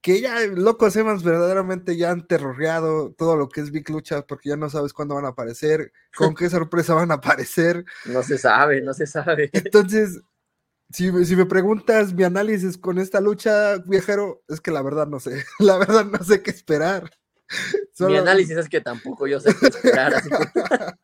[0.00, 4.50] que ya Locos Evans verdaderamente ya han terroreado todo lo que es Big Lucha, porque
[4.50, 7.84] ya no sabes cuándo van a aparecer, con qué sorpresa van a aparecer.
[8.04, 9.50] No se sabe, no se sabe.
[9.52, 10.20] Entonces,
[10.90, 15.18] si, si, me preguntas mi análisis con esta lucha, viajero, es que la verdad no
[15.18, 17.10] sé, la verdad no sé qué esperar.
[18.00, 20.14] Mi análisis es que tampoco yo sé qué esperar.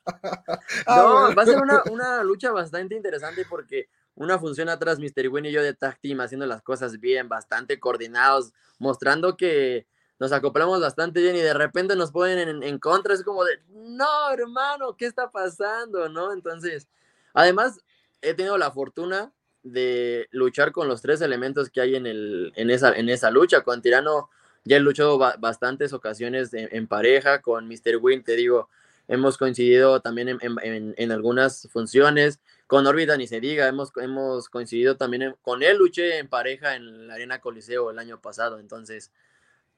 [0.87, 5.29] Ah, no, va a ser una, una lucha bastante interesante porque una función atrás, Mr.
[5.29, 9.87] Win y yo de tag team, haciendo las cosas bien, bastante coordinados, mostrando que
[10.19, 14.31] nos acoplamos bastante bien y de repente nos ponen en, contra, es como de, no,
[14.31, 16.09] hermano, ¿qué está pasando?
[16.09, 16.33] ¿No?
[16.33, 16.89] Entonces,
[17.33, 17.81] además,
[18.21, 22.71] he tenido la fortuna de luchar con los tres elementos que hay en, el, en,
[22.71, 23.63] esa, en esa lucha.
[23.63, 24.29] Con Tirano
[24.65, 27.97] ya he luchado bastantes ocasiones en, pareja, con Mr.
[28.01, 28.69] Win, te digo,
[29.09, 32.41] hemos coincidido también en, en algunas funciones.
[32.67, 37.09] Con Orbita ni se diga, hemos, hemos coincidido también con él, luché en pareja en
[37.09, 39.11] la Arena Coliseo el año pasado, entonces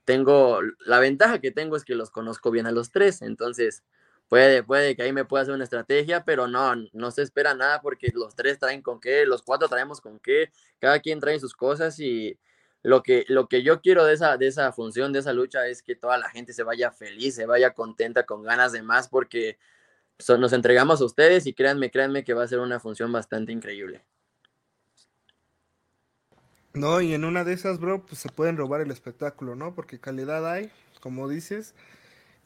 [0.05, 3.83] tengo, la ventaja que tengo es que los conozco bien a los tres, entonces
[4.29, 7.81] puede, puede que ahí me pueda hacer una estrategia, pero no, no se espera nada
[7.81, 11.55] porque los tres traen con qué, los cuatro traemos con qué, cada quien trae sus
[11.55, 12.39] cosas y
[12.83, 15.83] lo que, lo que yo quiero de esa, de esa función, de esa lucha, es
[15.83, 19.59] que toda la gente se vaya feliz, se vaya contenta, con ganas de más, porque
[20.39, 24.05] nos entregamos a ustedes y créanme, créanme que va a ser una función bastante increíble.
[26.75, 29.75] No, y en una de esas, bro, pues se pueden robar el espectáculo, ¿no?
[29.75, 31.75] Porque calidad hay, como dices.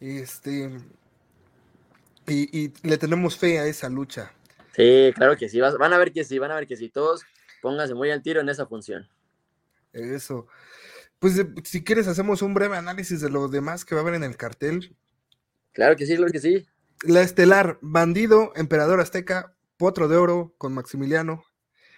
[0.00, 0.70] Este.
[2.26, 4.32] Y, le tenemos fe a esa lucha.
[4.74, 5.60] Sí, claro que sí.
[5.60, 6.88] Van a ver que sí, van a ver que sí.
[6.88, 7.24] Todos
[7.62, 9.08] pónganse muy al tiro en esa función.
[9.96, 10.46] Eso.
[11.18, 14.24] Pues si quieres, hacemos un breve análisis de lo demás que va a haber en
[14.24, 14.94] el cartel.
[15.72, 16.66] Claro que sí, claro que sí.
[17.02, 21.44] La estelar, Bandido, Emperador Azteca, Potro de Oro con Maximiliano,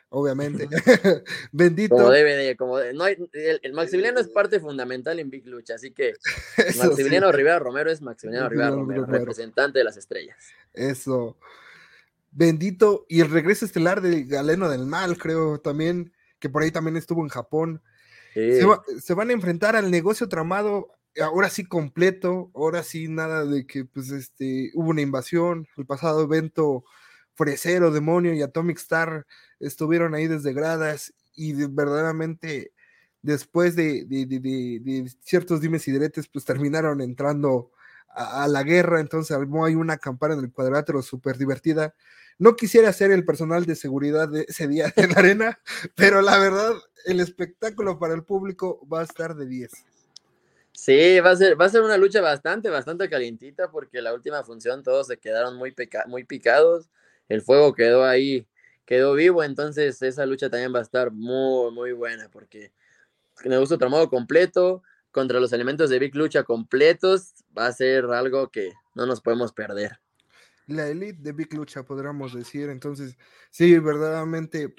[0.08, 0.68] obviamente.
[1.52, 1.96] Bendito.
[1.96, 5.92] Como debe de, como no hay, el, Maximiliano es parte fundamental en Big Lucha, así
[5.92, 6.14] que
[6.78, 10.36] Maximiliano Rivera Romero es Maximiliano Rivera Romero, representante de las estrellas.
[10.72, 11.36] Eso.
[12.30, 13.06] Bendito.
[13.08, 17.22] Y el regreso estelar de Galeno del Mal, creo también, que por ahí también estuvo
[17.22, 17.82] en Japón.
[18.38, 20.88] Se, se, van a enfrentar al negocio tramado
[21.20, 26.22] ahora sí completo, ahora sí nada de que pues este hubo una invasión, el pasado
[26.22, 26.84] evento
[27.34, 29.26] Fresero, Demonio y Atomic Star
[29.60, 32.72] estuvieron ahí desde gradas y verdaderamente
[33.22, 34.06] después de,
[35.20, 37.70] ciertos dimes y diretes pues terminaron entrando
[38.08, 41.94] a, la guerra, entonces hay una campana en el cuadrilátero súper divertida.
[42.38, 45.60] No quisiera ser el personal de seguridad de ese día en la arena,
[45.94, 46.74] pero la verdad,
[47.04, 49.70] el espectáculo para el público va a estar de 10.
[50.72, 54.44] Sí, va a ser, va a ser una lucha bastante, bastante calientita porque la última
[54.44, 55.74] función todos se quedaron muy,
[56.06, 56.88] muy picados,
[57.28, 58.46] el fuego quedó ahí,
[58.86, 62.72] quedó vivo, entonces esa lucha también va a estar muy, muy buena porque
[63.44, 68.04] me gusta otro modo completo, contra los elementos de Big Lucha completos, va a ser
[68.04, 69.98] algo que no nos podemos perder.
[70.68, 72.68] La elite de Big Lucha, podríamos decir.
[72.68, 73.16] Entonces,
[73.50, 74.74] sí, verdaderamente,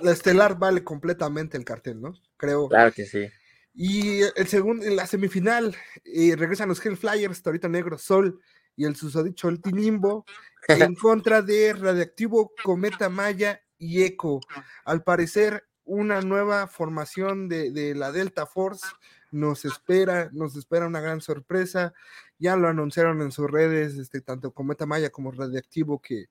[0.00, 2.14] la estelar vale completamente el cartel, ¿no?
[2.36, 2.68] Creo.
[2.68, 3.26] Claro que sí.
[3.74, 8.40] Y el segundo, en la semifinal, eh, regresan los Hellflyers, Torito Negro, Sol
[8.74, 10.24] y el susodicho el Tinimbo
[10.68, 14.40] en contra de Radiactivo, Cometa Maya y Eco.
[14.86, 18.86] Al parecer, una nueva formación de, de, la Delta Force
[19.30, 21.92] nos espera, nos espera una gran sorpresa.
[22.38, 26.26] Ya lo anunciaron en sus redes, este, tanto Cometa Maya como Radiactivo, que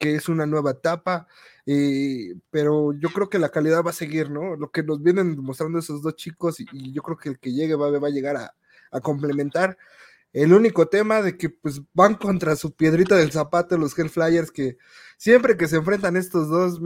[0.00, 1.28] que es una nueva etapa,
[1.66, 4.56] eh, pero yo creo que la calidad va a seguir, ¿no?
[4.56, 7.74] Lo que nos vienen mostrando esos dos chicos y, yo creo que el que llegue
[7.74, 9.76] va, va a llegar a, complementar.
[10.32, 14.78] El único tema de que pues van contra su piedrita del zapato los Hellflyers, que
[15.18, 16.80] siempre que se enfrentan estos dos,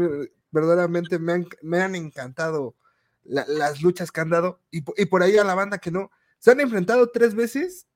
[0.51, 2.75] verdaderamente me han, me han encantado
[3.23, 4.61] las luchas que han dado.
[4.73, 7.87] Y, y, por ahí a la banda que no, se han enfrentado tres veces,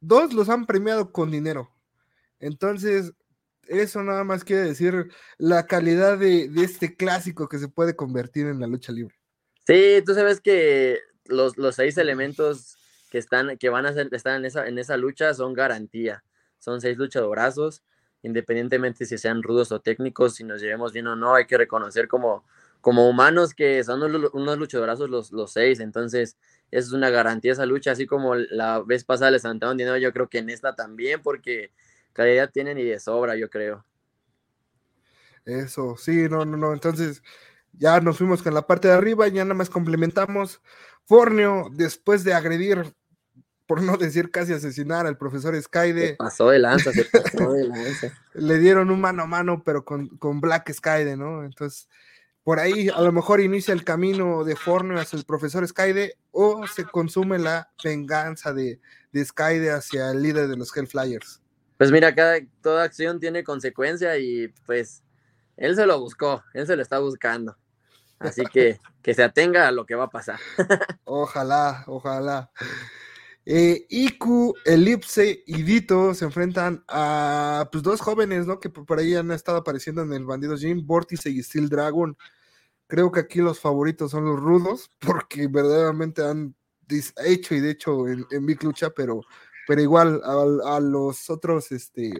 [0.00, 1.70] dos los han premiado con dinero.
[2.40, 3.12] Entonces,
[3.68, 8.60] eso nada más quiere decir la calidad de, este clásico que se puede convertir en
[8.60, 9.14] la lucha libre.
[9.66, 12.76] Sí, tú sabes que los, seis elementos
[13.10, 16.22] que están, que van a estar en esa, en esa lucha son garantía.
[16.58, 17.82] Son seis luchadorazos,
[18.22, 22.08] independientemente si sean rudos o técnicos, si nos llevemos bien o no, hay que reconocer
[22.08, 22.44] como,
[22.80, 25.80] como humanos que son unos luchadorazos los, los seis.
[25.80, 26.36] Entonces,
[26.70, 30.28] es una garantía esa lucha, así como la vez pasada les levantaron dinero, yo creo
[30.28, 31.72] que en esta también, porque
[32.12, 33.84] calidad tienen y de sobra, yo creo.
[35.44, 36.72] Eso, sí, no, no, no.
[36.72, 37.22] Entonces,
[37.72, 40.60] ya nos fuimos con la parte de arriba, ya nada más complementamos.
[41.04, 42.92] Fornio, después de agredir,
[43.66, 46.08] por no decir casi asesinar al profesor Skyde.
[46.08, 48.12] Se pasó de lanza, se pasó de lanza.
[48.34, 51.44] le dieron un mano a mano, pero con, con Black Skyde, ¿no?
[51.44, 51.88] Entonces,
[52.46, 56.64] por ahí a lo mejor inicia el camino de Fornio hacia el profesor Skyde o
[56.68, 58.78] se consume la venganza de,
[59.10, 61.42] de Skyde hacia el líder de los Hellflyers.
[61.76, 65.02] Pues mira, cada, toda acción tiene consecuencia y pues
[65.56, 67.56] él se lo buscó, él se lo está buscando.
[68.20, 70.38] Así que que se atenga a lo que va a pasar.
[71.04, 72.52] ojalá, ojalá.
[73.44, 78.60] Eh, Iku, Elipse y Dito se enfrentan a pues, dos jóvenes, ¿no?
[78.60, 82.16] Que por ahí han estado apareciendo en el Bandido Jim, Vortice y Steel Dragon.
[82.86, 86.54] Creo que aquí los favoritos son los rudos, porque verdaderamente han
[87.24, 89.22] hecho y de hecho en, en Big Lucha, pero
[89.66, 92.12] pero igual a, los otros, este,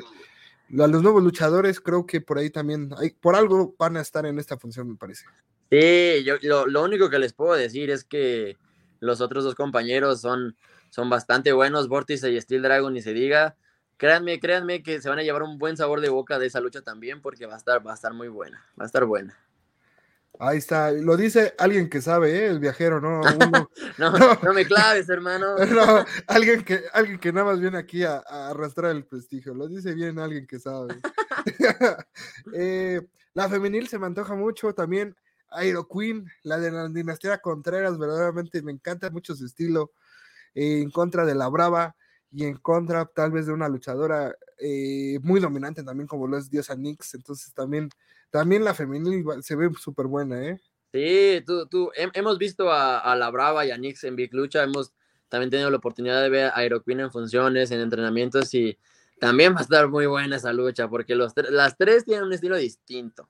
[0.79, 4.27] a los nuevos luchadores, creo que por ahí también, hay, por algo van a estar
[4.27, 5.25] en esta función, me parece.
[5.71, 8.57] Sí, yo lo, único que les puedo decir es que
[9.01, 10.57] los otros dos compañeros son,
[10.91, 13.57] son bastante buenos, Vortice y Steel Dragon, y se diga.
[13.99, 16.83] Créanme, créanme que se van a llevar un buen sabor de boca de esa lucha
[16.83, 19.35] también, porque va a estar, va a estar muy buena, va a estar buena.
[20.39, 22.47] Ahí está, lo dice alguien que sabe, ¿eh?
[22.47, 23.21] el viajero, ¿no?
[23.99, 24.11] no,
[24.43, 25.57] no, me claves, hermano.
[25.71, 29.95] no, alguien que, alguien que nada más viene aquí a, arrastrar el prestigio, lo dice
[29.95, 30.97] bien alguien que sabe.
[32.53, 33.01] Eh,
[33.35, 35.15] la femenil se me antoja mucho también.
[35.51, 39.93] Aero Queen, la de la dinastía Contreras, verdaderamente me encanta mucho su estilo.
[40.55, 41.95] Eh, en contra de la Brava
[42.31, 46.51] y en contra tal vez de una luchadora eh, muy dominante también como lo es
[46.51, 47.15] Diosa Nix.
[47.15, 47.91] Entonces también
[48.31, 50.61] también la femenil se ve súper buena, ¿eh?
[50.93, 54.93] Sí, tú, tú, hemos visto a, la Brava y a Nix en Big Lucha, hemos
[55.29, 58.79] también tenido la oportunidad de ver a Aeroqueen en funciones, en entrenamientos y
[59.19, 62.57] también va a estar muy buena esa lucha porque los las tres tienen un estilo
[62.57, 63.29] distinto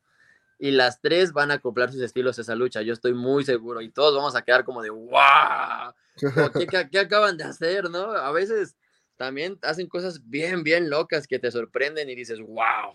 [0.59, 3.81] y las tres van a acoplar sus estilos a esa lucha, yo estoy muy seguro
[3.81, 5.93] y todos vamos a quedar como de wow,
[6.59, 8.13] ¿qué, qué acaban de hacer, no?
[8.13, 8.77] A veces
[9.17, 12.95] también hacen cosas bien, bien locas que te sorprenden y dices wow.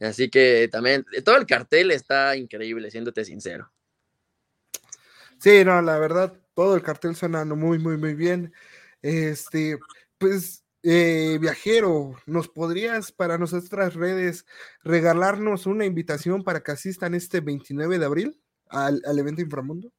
[0.00, 3.70] Así que también, todo el cartel está increíble, siéndote sincero.
[5.38, 8.52] Sí, no, la verdad, todo el cartel suena muy, muy, muy bien.
[9.00, 9.78] Este,
[10.18, 14.44] pues, eh, viajero, ¿nos podrías para nuestras redes
[14.82, 19.92] regalarnos una invitación para que asistan este 29 de abril al, al evento Inframundo?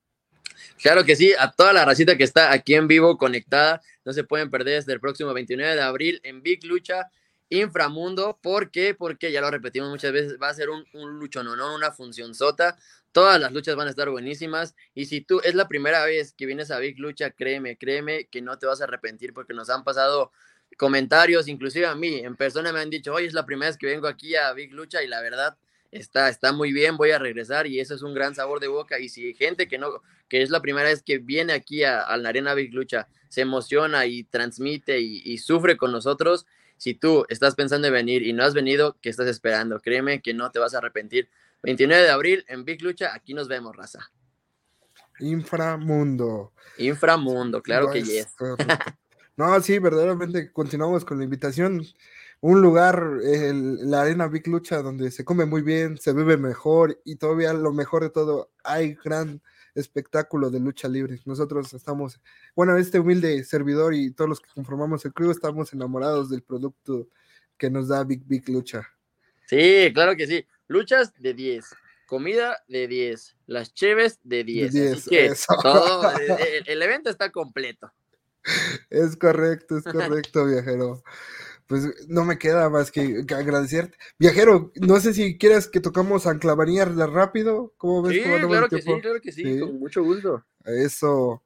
[0.81, 4.23] Claro que sí, a toda la racita que está aquí en vivo conectada, no se
[4.23, 7.09] pueden perder desde el próximo 29 de abril en Big Lucha
[7.49, 8.39] Inframundo.
[8.41, 8.95] ¿Por qué?
[8.95, 11.29] Porque ya lo repetimos muchas veces, va a ser un, un
[11.75, 12.77] una función sota.
[13.11, 14.75] Todas las luchas van a estar buenísimas.
[14.93, 18.41] Y si tú es la primera vez que vienes a Big Lucha, créeme, créeme que
[18.41, 20.31] no te vas a arrepentir porque nos han pasado
[20.77, 23.85] comentarios, inclusive a mí, en persona me han dicho, hoy es la primera vez que
[23.85, 25.55] vengo aquí a Big Lucha y la verdad
[25.93, 28.99] está, está muy bien, voy a regresar y eso es un gran sabor de boca.
[28.99, 32.29] Y si gente que no, que es la primera vez que viene aquí a, la
[32.29, 36.45] Arena Big Lucha, se emociona y transmite y sufre con nosotros,
[36.83, 39.79] si tú estás pensando en venir y no has venido, ¿qué estás esperando?
[39.79, 41.29] Créeme que no te vas a arrepentir.
[41.61, 44.11] 29 de abril en Big Lucha, aquí nos vemos, raza.
[45.19, 46.51] Inframundo.
[46.77, 48.35] Inframundo, claro que yes.
[49.37, 51.85] no, sí, verdaderamente continuamos con la invitación.
[52.43, 57.15] Un lugar, la Arena Big Lucha, donde se come muy bien, se bebe mejor y
[57.15, 59.41] todavía lo mejor de todo, hay gran
[59.75, 61.21] espectáculo de lucha libre.
[61.23, 62.19] Nosotros estamos,
[62.53, 67.07] bueno, este humilde servidor y todos los que conformamos el club estamos enamorados del producto
[67.57, 68.89] que nos da Big Big Lucha.
[69.47, 70.45] Sí, claro que sí.
[70.67, 71.63] Luchas de 10,
[72.07, 75.07] comida de 10, las cheves de 10.
[76.67, 77.93] el evento está completo.
[78.89, 81.01] Es correcto, es correcto, viajero
[81.67, 83.97] pues no me queda más que, agradecerte.
[84.19, 87.73] Viajero, no sé si quieres que tocamos Anclavanía rápido.
[87.77, 88.15] ¿Cómo ves?
[88.15, 90.45] Sí, claro que sí, claro que sí, con mucho gusto.
[90.65, 91.43] Eso.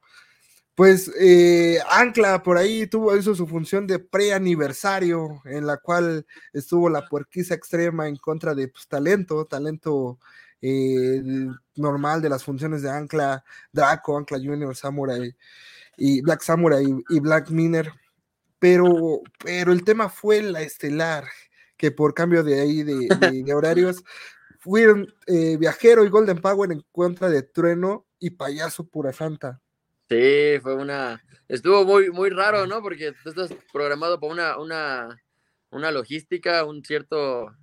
[0.74, 6.88] Pues eh, Ancla por ahí tuvo hizo su función de preaniversario, en la cual estuvo
[6.88, 10.20] la puerquiza extrema en contra de pues, talento, talento
[10.62, 11.20] eh,
[11.74, 15.34] normal de las funciones de Ancla, Draco, Ancla Junior, Samurai
[15.96, 17.92] y Black Samurai y Black Miner
[18.58, 21.24] pero, pero el tema fue la estelar,
[21.76, 23.08] que por cambio de ahí de,
[23.54, 24.02] horarios
[24.58, 29.60] fueron eh, Viajero y Golden Power en contra de Trueno y Payaso Pura Santa.
[30.08, 32.82] Sí, fue una, estuvo muy, muy raro, ¿no?
[32.82, 35.22] Porque tú estás programado para una, una,
[35.70, 37.54] una logística, un cierto,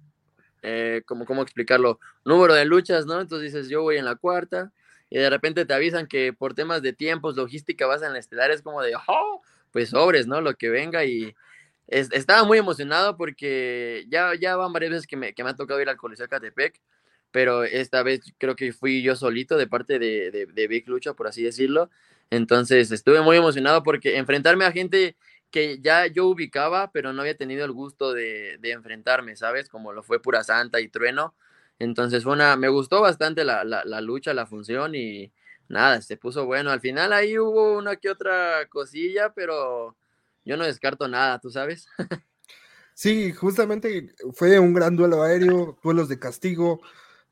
[0.61, 1.99] eh, como, ¿cómo explicarlo?
[2.23, 3.19] Número de luchas, ¿no?
[3.19, 4.71] Entonces dices, yo voy en la cuarta,
[5.09, 8.51] y de repente te avisan que por temas de tiempos, logística, vas en la estelar,
[8.51, 9.41] es como de, ¡oh!
[9.75, 10.39] Pues sobres, ¿no?
[10.39, 11.35] Lo que venga y
[11.89, 15.81] estaba muy emocionado porque ya, ya van varias veces que me, que me ha tocado
[15.81, 16.79] ir al Coliseo Catepec,
[17.29, 21.13] pero esta vez creo que fui yo solito de parte de, de, de Big Lucha,
[21.13, 21.89] por así decirlo.
[22.29, 25.17] Entonces estuve muy emocionado porque enfrentarme a gente
[25.51, 29.67] que ya yo ubicaba, pero no había tenido el gusto de, de enfrentarme, ¿sabes?
[29.67, 31.35] Como lo fue Pura Santa y Trueno.
[31.79, 35.33] Entonces fue una, me gustó bastante la, la, la lucha, la función y,
[35.67, 36.71] nada, se puso bueno.
[36.71, 39.95] Al final ahí hubo una que otra cosilla, pero
[40.43, 41.87] yo no descarto nada, ¿tú sabes?
[42.93, 46.81] sí, justamente fue un gran duelo aéreo, duelos de castigo.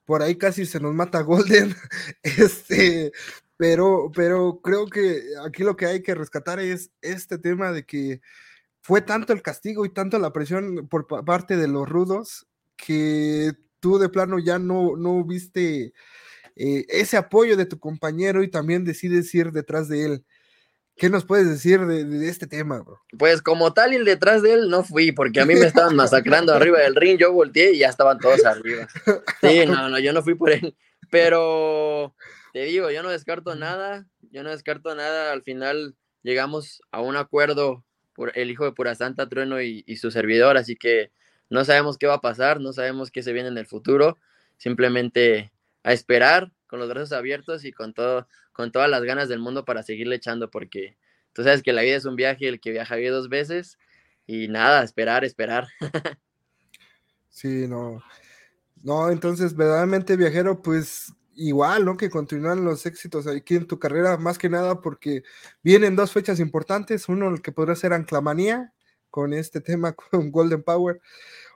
[0.05, 1.75] Por ahí casi se nos mata Golden.
[2.23, 3.11] este,
[3.57, 8.21] pero, pero creo que aquí lo que hay que rescatar es este tema de que
[8.81, 13.97] fue tanto el castigo y tanto la presión por parte de los rudos que tú
[13.97, 15.93] de plano ya no, no viste
[16.55, 20.25] eh, ese apoyo de tu compañero y también decides ir detrás de él.
[20.95, 23.01] ¿Qué nos puedes decir de, este tema, bro?
[23.17, 26.53] Pues como tal, y detrás de él no fui, porque a mí me estaban masacrando
[26.53, 28.87] arriba del ring, yo volteé y ya estaban todos arriba.
[29.41, 30.75] Sí, no, no, yo no fui por él.
[31.09, 32.15] Pero
[32.53, 35.31] te digo, yo no descarto nada, yo no descarto nada.
[35.31, 37.83] Al final llegamos a un acuerdo
[38.13, 41.11] por el hijo de Pura Santa Trueno y, y su servidor, así que
[41.49, 44.19] no sabemos qué va a pasar, no sabemos qué se viene en el futuro.
[44.57, 45.51] Simplemente
[45.83, 49.65] a esperar con los brazos abiertos y con todo, con todas las ganas del mundo
[49.65, 50.97] para seguirle echando, porque
[51.33, 53.77] tú sabes que la vida es un viaje, el que viaja bien dos veces,
[54.25, 55.67] y nada, esperar, esperar.
[57.29, 58.01] sí, no.
[58.81, 61.97] No, entonces, verdaderamente, viajero, pues igual, ¿no?
[61.97, 65.23] Que continúan los éxitos aquí en tu carrera, más que nada porque
[65.63, 68.73] vienen dos fechas importantes, uno el que podrá ser Anclamanía,
[69.09, 71.01] con este tema con Golden Power,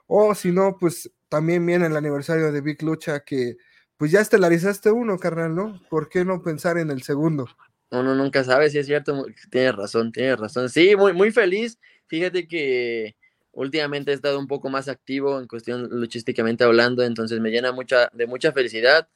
[0.06, 3.56] o si no, pues también viene el aniversario de Big Lucha, que
[3.98, 5.80] pues ya estelarizaste uno, carnal, ¿no?
[5.90, 7.48] ¿Por qué no pensar en el segundo?
[7.90, 10.70] Uno nunca sabe si es cierto, tienes razón, tienes razón.
[10.70, 11.78] Sí, muy, muy feliz.
[12.06, 13.16] Fíjate que
[13.52, 18.08] últimamente he estado un poco más activo en cuestión luchísticamente hablando, entonces me llena mucha,
[18.14, 19.08] de mucha felicidad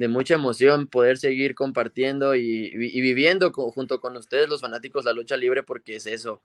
[0.00, 5.36] de mucha emoción poder seguir compartiendo y, viviendo junto con ustedes, los fanáticos, la lucha
[5.36, 6.40] libre, porque es eso.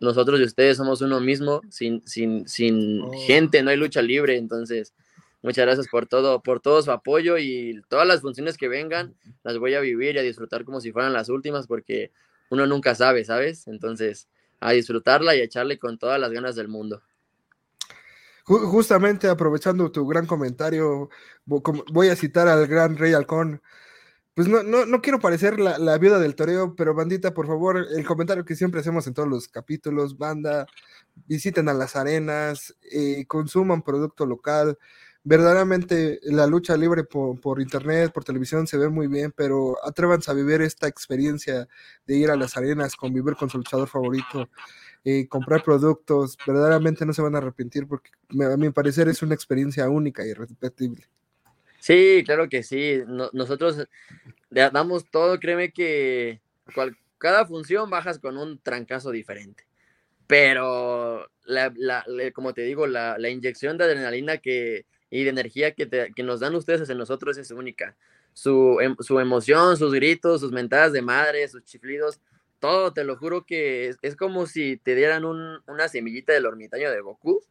[0.00, 3.12] Nosotros y ustedes somos uno mismo, sin, sin, sin oh.
[3.24, 4.94] gente no hay lucha libre, entonces
[5.42, 9.58] muchas gracias por todo, por todo su apoyo y todas las funciones que vengan, las
[9.58, 12.12] voy a vivir y a disfrutar como si fueran las últimas, porque
[12.50, 13.66] uno nunca sabe, ¿sabes?
[13.68, 14.28] Entonces,
[14.60, 17.02] a disfrutarla y a echarle con todas las ganas del mundo.
[18.44, 21.10] Justamente aprovechando tu gran comentario,
[21.44, 23.60] voy a citar al gran Rey Halcón.
[24.32, 27.86] Pues no, no, no quiero parecer la, la, viuda del toreo, pero bandita, por favor,
[27.90, 30.66] el comentario que siempre hacemos en todos los capítulos, banda,
[31.26, 34.78] visiten a las arenas, eh, consuman producto local.
[35.28, 40.34] Verdaderamente la lucha libre por, internet, por televisión se ve muy bien, pero atrévanse a
[40.34, 41.68] vivir esta experiencia
[42.06, 44.48] de ir a las arenas, convivir con su luchador favorito
[45.28, 48.10] comprar productos, verdaderamente no se van a arrepentir porque
[48.44, 51.04] a mi parecer es una experiencia única y irrepetible.
[51.80, 53.02] Sí, claro que sí.
[53.32, 53.88] nosotros
[54.50, 56.40] damos todo, créeme que
[57.18, 59.64] cada función bajas con un trancazo diferente.
[60.26, 61.26] Pero,
[62.34, 66.54] como te digo, la, inyección de adrenalina que, y de energía que, que nos dan
[66.54, 67.96] ustedes hacia nosotros es única.
[68.32, 72.20] Su, em, su emoción, sus gritos, sus mentadas de madre, sus chiflidos,
[72.58, 77.00] todo, te lo juro que es, como si te dieran una semillita del ermitaño de
[77.00, 77.42] Goku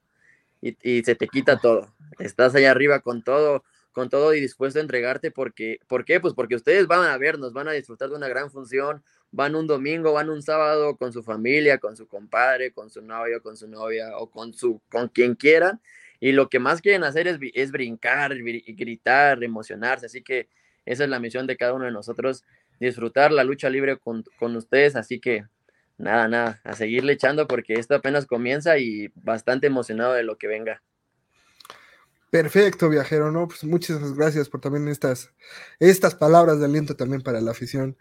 [0.61, 1.93] y, se te quita todo.
[2.19, 6.19] Estás allá arriba con todo, con todo y dispuesto a entregarte porque, ¿por qué?
[6.19, 9.67] Pues porque ustedes van a vernos, van a disfrutar de una gran función, van un
[9.67, 13.67] domingo, van un sábado con su familia, con su compadre, con su novio, con su
[13.67, 15.79] novia o con su, con quien quieran.
[16.19, 20.07] Y lo que más quieren hacer es, es brincar, gritar, emocionarse.
[20.07, 20.47] Así que
[20.87, 22.43] esa es la misión de cada uno de nosotros,
[22.79, 24.23] disfrutar la lucha libre con,
[24.55, 25.45] ustedes, así que
[25.97, 30.47] nada, nada, a seguirle echando porque esto apenas comienza y bastante emocionado de lo que
[30.47, 30.81] venga.
[32.29, 33.47] Perfecto, viajero, ¿no?
[33.47, 35.33] Pues muchas gracias por también estas,
[35.79, 37.97] estas palabras de aliento también para la afición.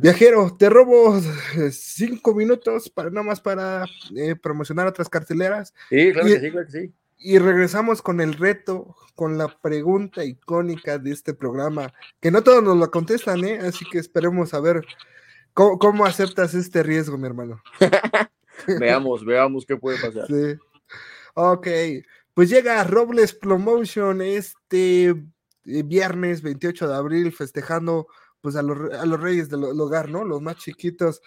[0.00, 3.84] Viajero, te robo eh, cinco minutos para nada más para
[4.16, 5.74] eh, promocionar otras carteleras.
[5.88, 6.94] Sí, claro que sí, claro que sí.
[7.22, 12.62] Y regresamos con el reto, con la pregunta icónica de este programa, que no todos
[12.62, 13.58] nos la contestan, ¿eh?
[13.58, 14.84] Así que esperemos a ver
[15.54, 17.62] cómo, aceptas este riesgo, mi hermano.
[18.80, 20.26] veamos, veamos qué puede pasar.
[20.26, 20.58] Sí.
[21.34, 21.68] Ok,
[22.34, 28.08] pues llega Robles Promotion este eh, viernes 28 de abril, festejando
[28.40, 30.24] pues a los, a los reyes del hogar, ¿no?
[30.24, 31.22] Los más chiquitos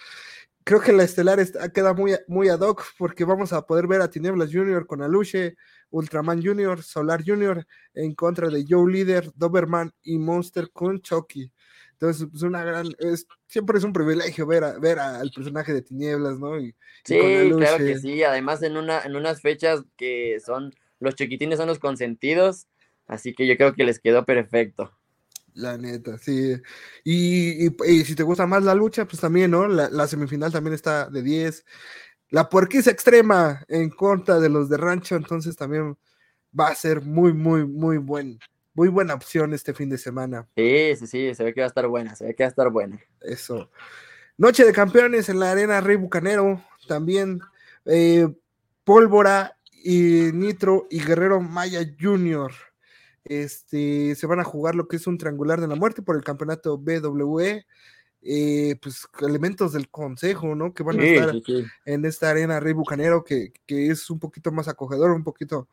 [0.65, 4.01] creo que la estelar está, queda muy, muy ad hoc porque vamos a poder ver
[4.01, 5.55] a Tinieblas Junior con Aluche,
[5.91, 11.53] Ultraman Junior, Solar Junior en contra de Joe Leader, Doberman y Monster con Chucky.
[11.93, 15.71] Entonces, es pues, una gran, es, siempre es un privilegio ver, a, ver al personaje
[15.71, 16.59] de Tinieblas, ¿no?
[16.59, 17.17] Y, sí,
[17.55, 21.79] claro que sí, además en, una, en unas fechas que son, los chiquitines son los
[21.79, 22.67] consentidos,
[23.07, 24.91] así que yo creo que les quedó perfecto.
[25.55, 26.55] La neta, sí.
[27.03, 27.69] Y,
[28.03, 29.67] si te gusta más la lucha, pues también, ¿no?
[29.67, 31.65] La, la semifinal también está de 10
[32.29, 35.97] la puerquiza extrema en contra de los de rancho, entonces también
[36.57, 38.39] va a ser muy, muy, muy buen,
[38.73, 40.47] muy buena opción este fin de semana.
[40.55, 42.49] Sí, sí, sí, se ve que va a estar buena, se ve que va a
[42.49, 42.99] estar buena.
[43.21, 43.69] Eso.
[44.37, 47.41] Noche de campeones en la arena Rey Bucanero, también
[47.85, 48.27] eh,
[48.83, 52.51] Pólvora y Nitro y Guerrero Maya Jr.
[53.25, 56.23] Este, se van a jugar lo que es un triangular de la muerte por el
[56.23, 57.65] campeonato BWE.
[58.27, 60.73] Eh, pues elementos del consejo, ¿no?
[60.73, 61.35] Que van a estar
[61.85, 65.67] en esta arena Rey Bucanero, que, es un poquito más acogedor, un poquito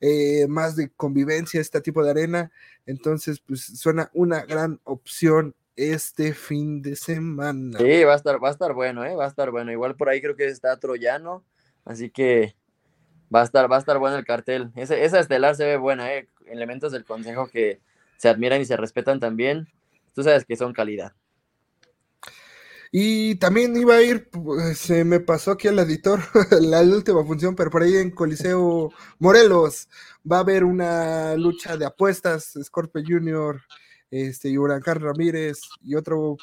[0.00, 2.50] eh, más de convivencia, este tipo de arena.
[2.86, 7.78] Entonces, pues suena una gran opción este fin de semana.
[7.78, 9.14] Sí, va a estar, va a estar bueno, ¿eh?
[9.14, 9.70] Va a estar bueno.
[9.70, 11.44] Igual por ahí creo que está Troyano,
[11.84, 12.56] así que
[13.32, 14.72] va a estar, va a estar bueno el cartel.
[14.74, 16.28] Esa estelar se ve buena, ¿eh?
[16.52, 17.80] Elementos del consejo que
[18.16, 19.68] se admiran y se respetan también.
[20.14, 21.12] Tú sabes que son calidad.
[22.94, 26.20] Y también iba a ir, pues, se me pasó aquí al editor
[26.60, 29.88] la última función, pero por ahí en Coliseo Morelos
[30.30, 33.62] va a haber una lucha de apuestas, Scorpio Junior
[34.10, 36.36] este, y Huracán Ramírez y otro,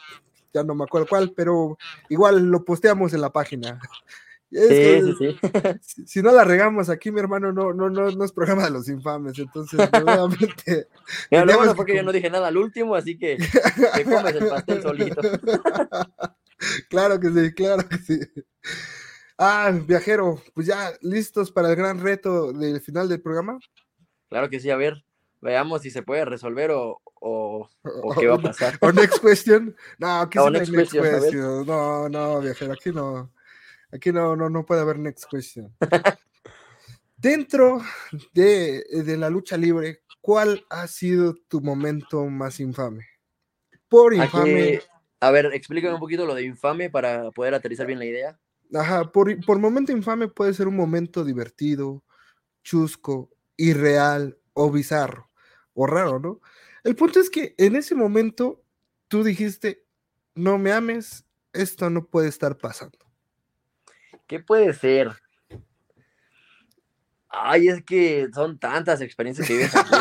[0.51, 1.77] ya no me acuerdo cuál, pero
[2.09, 3.79] igual lo posteamos en la página.
[4.51, 5.39] Sí, sí, sí.
[6.05, 8.89] Si, no la regamos aquí, mi hermano, no, no, no, no es programa de los
[8.89, 10.87] infames, entonces nuevamente.
[11.29, 14.35] Mira, lo bueno fue que yo no dije nada al último, así que te comes
[14.35, 15.21] el pastel solito.
[16.89, 18.19] claro que sí, claro que sí.
[19.37, 23.59] Ah, viajero, pues ya listos para el gran reto del final del programa.
[24.29, 25.05] Claro que sí, a ver,
[25.41, 28.77] veamos si se puede resolver o, o, o qué va a pasar.
[28.81, 29.75] O next question.
[29.99, 31.65] No, aquí next next question.
[31.65, 33.31] No, no, viajero, aquí no.
[33.91, 35.75] Aquí no, no, no puede haber next question.
[37.17, 37.81] Dentro
[38.33, 43.07] de, de la lucha libre, ¿cuál ha sido tu momento más infame?
[43.89, 44.79] Por ¿A infame,
[45.19, 48.39] A ver, explícame un poquito lo de infame para poder aterrizar bien la idea.
[48.73, 52.03] ajá, por, por momento infame puede ser un momento divertido,
[52.63, 55.29] chusco, irreal o bizarro,
[55.73, 56.39] o raro, ¿no?
[56.83, 58.63] El punto es que en ese momento
[59.07, 59.85] tú dijiste,
[60.35, 63.08] no me ames, esto no puede estar pasando.
[64.29, 65.09] ¿Qué puede ser?
[67.27, 69.91] Ay, es que son tantas experiencias que vives aquí.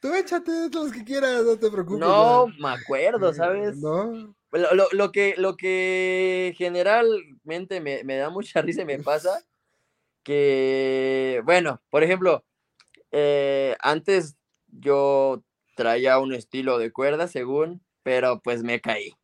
[0.00, 1.98] Tú échate los que quieras, no te preocupes.
[2.00, 3.76] No, me acuerdo, Eh, ¿sabes?
[3.78, 4.34] No.
[4.52, 9.42] Lo, lo- lo que, lo que generalmente me, me da mucha risa y me pasa,
[10.22, 12.44] que, bueno, por ejemplo,
[13.10, 14.36] eh, antes
[14.68, 15.42] yo
[15.74, 19.14] traía un estilo de cuerda, según, pero pues me caí.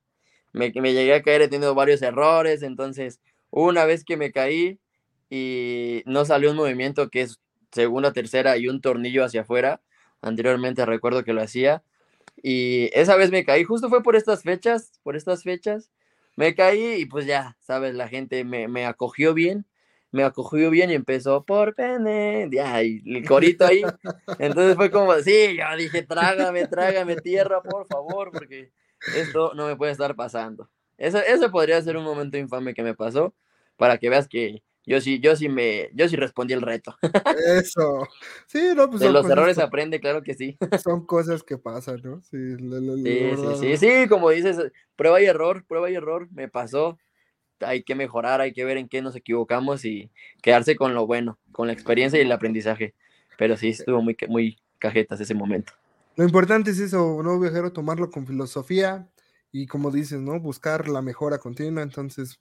[0.53, 3.21] Me, me llegué a caer, he tenido varios errores, entonces,
[3.51, 4.79] una vez que me caí
[5.31, 7.41] y no salió un movimiento que es
[7.73, 9.81] segunda, tercera y un tornillo hacia afuera,
[10.23, 11.83] anteriormente recuerdo que lo hacía,
[12.43, 15.91] y esa vez me caí, justo fue por estas fechas, por estas fechas,
[16.37, 19.67] me caí y pues ya, sabes, la gente me, me acogió bien,
[20.11, 23.83] me acogió bien y empezó por pene, ya, y el corito ahí.
[24.39, 28.73] Entonces fue como, sí, yo dije, trágame, trágame tierra, por favor, porque
[29.15, 30.71] esto no me puede estar pasando.
[30.99, 33.35] Ese, ese podría ser un momento infame que me pasó,
[33.77, 36.97] para que veas que yo sí, yo sí me, yo sí respondí el reto.
[37.57, 38.07] Eso.
[38.47, 40.59] Sí, no, pues De los errores que- aprende, claro que sí.
[40.83, 42.21] son cosas que pasan, ¿no?
[42.23, 44.57] Sí, la- la- la Sí, sí, sí, sí, como dices,
[44.97, 46.99] prueba y error, prueba y error, me pasó.
[47.61, 50.11] Hay que mejorar, hay que ver en qué nos equivocamos y
[50.43, 52.95] quedarse con lo bueno, con la experiencia y el aprendizaje.
[53.37, 55.73] Pero sí, estuvo muy, muy cajetas ese momento.
[56.17, 57.73] Lo importante es eso, ¿no, viajero?
[57.73, 59.09] Tomarlo con filosofía
[59.53, 60.41] y como dices, ¿no?
[60.41, 62.39] Buscar la mejora continua, entonces,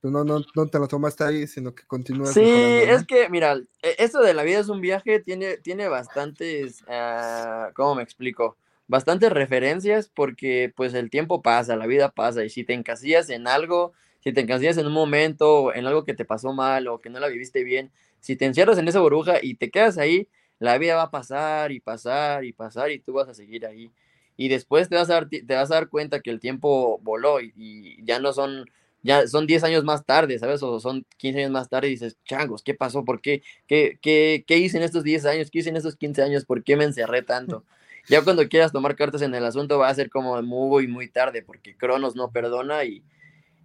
[0.00, 2.98] pues no, no, no te lo tomaste ahí, sino que continúas Sí, mejorando, ¿no?
[2.98, 7.70] es que, mira, e- esto de la vida es un viaje, tiene, tiene bastantes, ah,
[7.74, 8.56] ¿cómo me explico?
[8.86, 13.46] Bastantes referencias porque pues el tiempo pasa, la vida pasa y si te encasillas en
[13.46, 17.10] algo, si te encasillas en un momento, en algo que te pasó mal o que
[17.10, 20.28] no la viviste bien, si te encierras en esa burbuja y te quedas ahí,
[20.58, 23.92] la vida va a pasar y pasar y pasar y tú vas a seguir ahí.
[24.38, 27.40] Y después te vas a dar, te vas a dar cuenta que el tiempo voló
[27.42, 28.70] y, y ya no son,
[29.02, 30.62] ya son 10 años más tarde, ¿sabes?
[30.62, 33.04] O son 15 años más tarde y dices, changos, ¿qué pasó?
[33.04, 33.42] ¿Por qué?
[33.66, 35.50] ¿Qué, qué, qué hice en estos 10 años?
[35.50, 36.46] ¿Qué hice en estos 15 años?
[36.46, 37.64] ¿Por qué me encerré tanto?
[38.10, 41.42] Ya cuando quieras tomar cartas en el asunto va a ser como muy, muy tarde
[41.42, 43.04] porque Cronos no perdona y,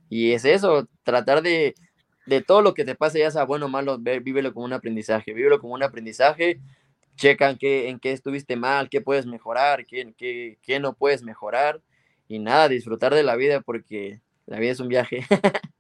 [0.10, 1.76] y es eso, tratar de,
[2.26, 4.74] de todo lo que te pase, ya sea bueno o malo, ve- vívelo como un
[4.74, 6.60] aprendizaje, vívelo como un aprendizaje,
[7.16, 11.24] checa en qué, en qué estuviste mal, qué puedes mejorar, qué, qué, qué no puedes
[11.24, 11.82] mejorar
[12.28, 15.26] y nada, disfrutar de la vida porque la vida es un viaje.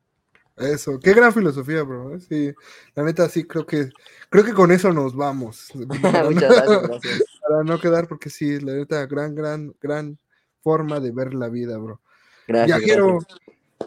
[0.57, 2.15] Eso, qué gran filosofía, bro.
[2.15, 2.19] ¿eh?
[2.19, 2.53] Sí,
[2.93, 3.89] la neta sí creo que
[4.29, 5.71] creo que con eso nos vamos.
[6.01, 7.23] Para Muchas no- gracias, gracias.
[7.47, 10.17] Para no quedar, porque sí, la neta, gran, gran, gran
[10.61, 11.99] forma de ver la vida, bro.
[12.47, 13.39] Gracias, Viajero, gracias.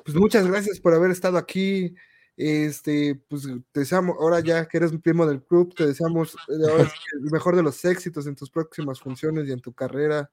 [0.05, 1.95] pues muchas gracias por haber estado aquí.
[2.37, 6.87] Este, pues te deseamos, ahora ya que eres un primo del club, te deseamos eh,
[7.15, 10.31] el mejor de los éxitos en tus próximas funciones y en tu carrera.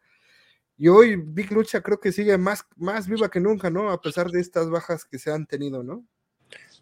[0.78, 3.90] Y hoy Big Lucha creo que sigue más, más viva que nunca, ¿no?
[3.90, 6.06] A pesar de estas bajas que se han tenido, ¿no?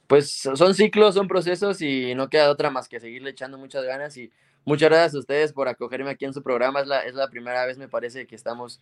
[0.08, 4.18] Pues son ciclos, son procesos y no queda otra más que seguirle echando muchas ganas
[4.18, 4.32] y
[4.66, 6.82] muchas gracias a ustedes por acogerme aquí en su programa.
[7.06, 8.82] Es la primera vez, me parece, que estamos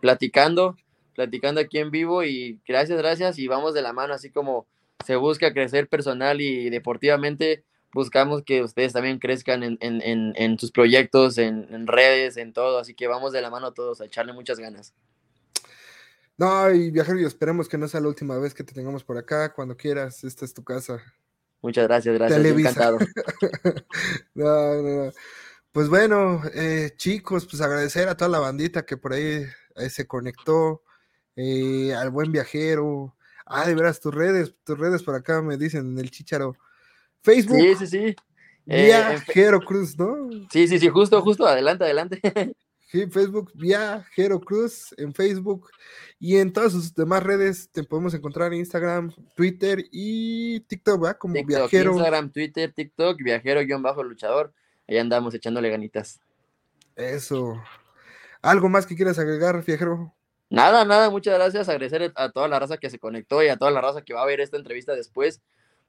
[0.00, 0.76] platicando,
[1.14, 4.66] platicando aquí en vivo y gracias, gracias y vamos de la mano, así como
[5.04, 10.58] se busca crecer personal y deportivamente, buscamos que ustedes también crezcan en, en, en, en
[10.58, 14.32] sus proyectos, en, redes, en todo, así que vamos de la mano todos a echarle
[14.32, 14.94] muchas ganas.
[16.36, 19.18] No, y viajero, y esperemos que no sea la última vez que te tengamos por
[19.18, 19.52] acá.
[19.52, 21.02] Cuando quieras, esta es tu casa.
[21.60, 22.70] Muchas gracias, gracias, Televisa.
[22.70, 22.98] encantado.
[24.34, 25.12] No, no, no.
[25.72, 29.44] Pues bueno, eh, chicos, pues agradecer a toda la bandita que por ahí,
[29.76, 30.82] ahí se conectó,
[31.36, 33.14] eh, al buen viajero.
[33.52, 36.54] Ah, de veras, tus redes, tus redes por acá me dicen en el chicharo.
[37.20, 38.16] Facebook, Sí, sí, sí.
[38.66, 40.30] Eh, Viajero Cruz, ¿no?
[40.52, 42.20] Sí, sí, sí, justo, justo, adelante, adelante.
[42.90, 45.70] Sí, Facebook, Viajero Cruz en Facebook
[46.18, 51.16] y en todas sus demás redes te podemos encontrar en Instagram, Twitter y TikTok, ¿verdad?
[51.16, 51.92] Como TikTok, Viajero.
[51.92, 54.52] Instagram, Twitter, TikTok, viajero-luchador.
[54.88, 56.20] Ahí andamos echándole ganitas.
[56.96, 57.62] Eso.
[58.42, 60.12] ¿Algo más que quieras agregar, Viajero?
[60.50, 61.68] Nada, nada, muchas gracias.
[61.68, 64.22] Agradecer a toda la raza que se conectó y a toda la raza que va
[64.22, 65.40] a ver esta entrevista después.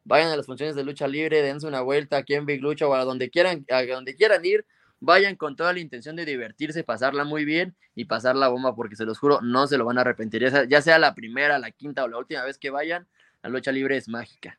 [0.05, 2.93] Vayan a las funciones de lucha libre, dense una vuelta aquí en Big Lucha o
[2.93, 4.65] a donde quieran, a donde quieran ir
[5.01, 8.95] vayan con toda la intención de divertirse, pasarla muy bien y pasar la bomba, porque
[8.95, 10.49] se los juro, no se lo van a arrepentir.
[10.69, 13.07] Ya sea la primera, la quinta o la última vez que vayan,
[13.43, 14.57] la lucha libre es mágica.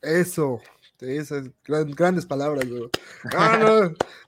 [0.00, 0.60] Eso,
[1.00, 2.66] esas grandes palabras,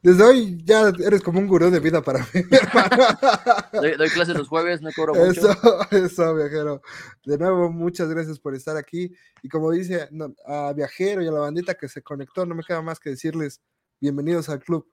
[0.02, 2.42] Desde hoy ya eres como un gurú de vida para mí.
[3.72, 5.50] doy, doy clases los jueves, no cobro mucho.
[5.50, 6.82] Eso, eso, viajero.
[7.24, 9.12] De nuevo, muchas gracias por estar aquí.
[9.42, 10.08] Y como dice
[10.46, 13.60] a Viajero y a la bandita que se conectó, no me queda más que decirles
[14.00, 14.86] bienvenidos al club.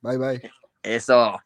[0.00, 0.52] Bye bye.
[0.82, 1.38] Eso.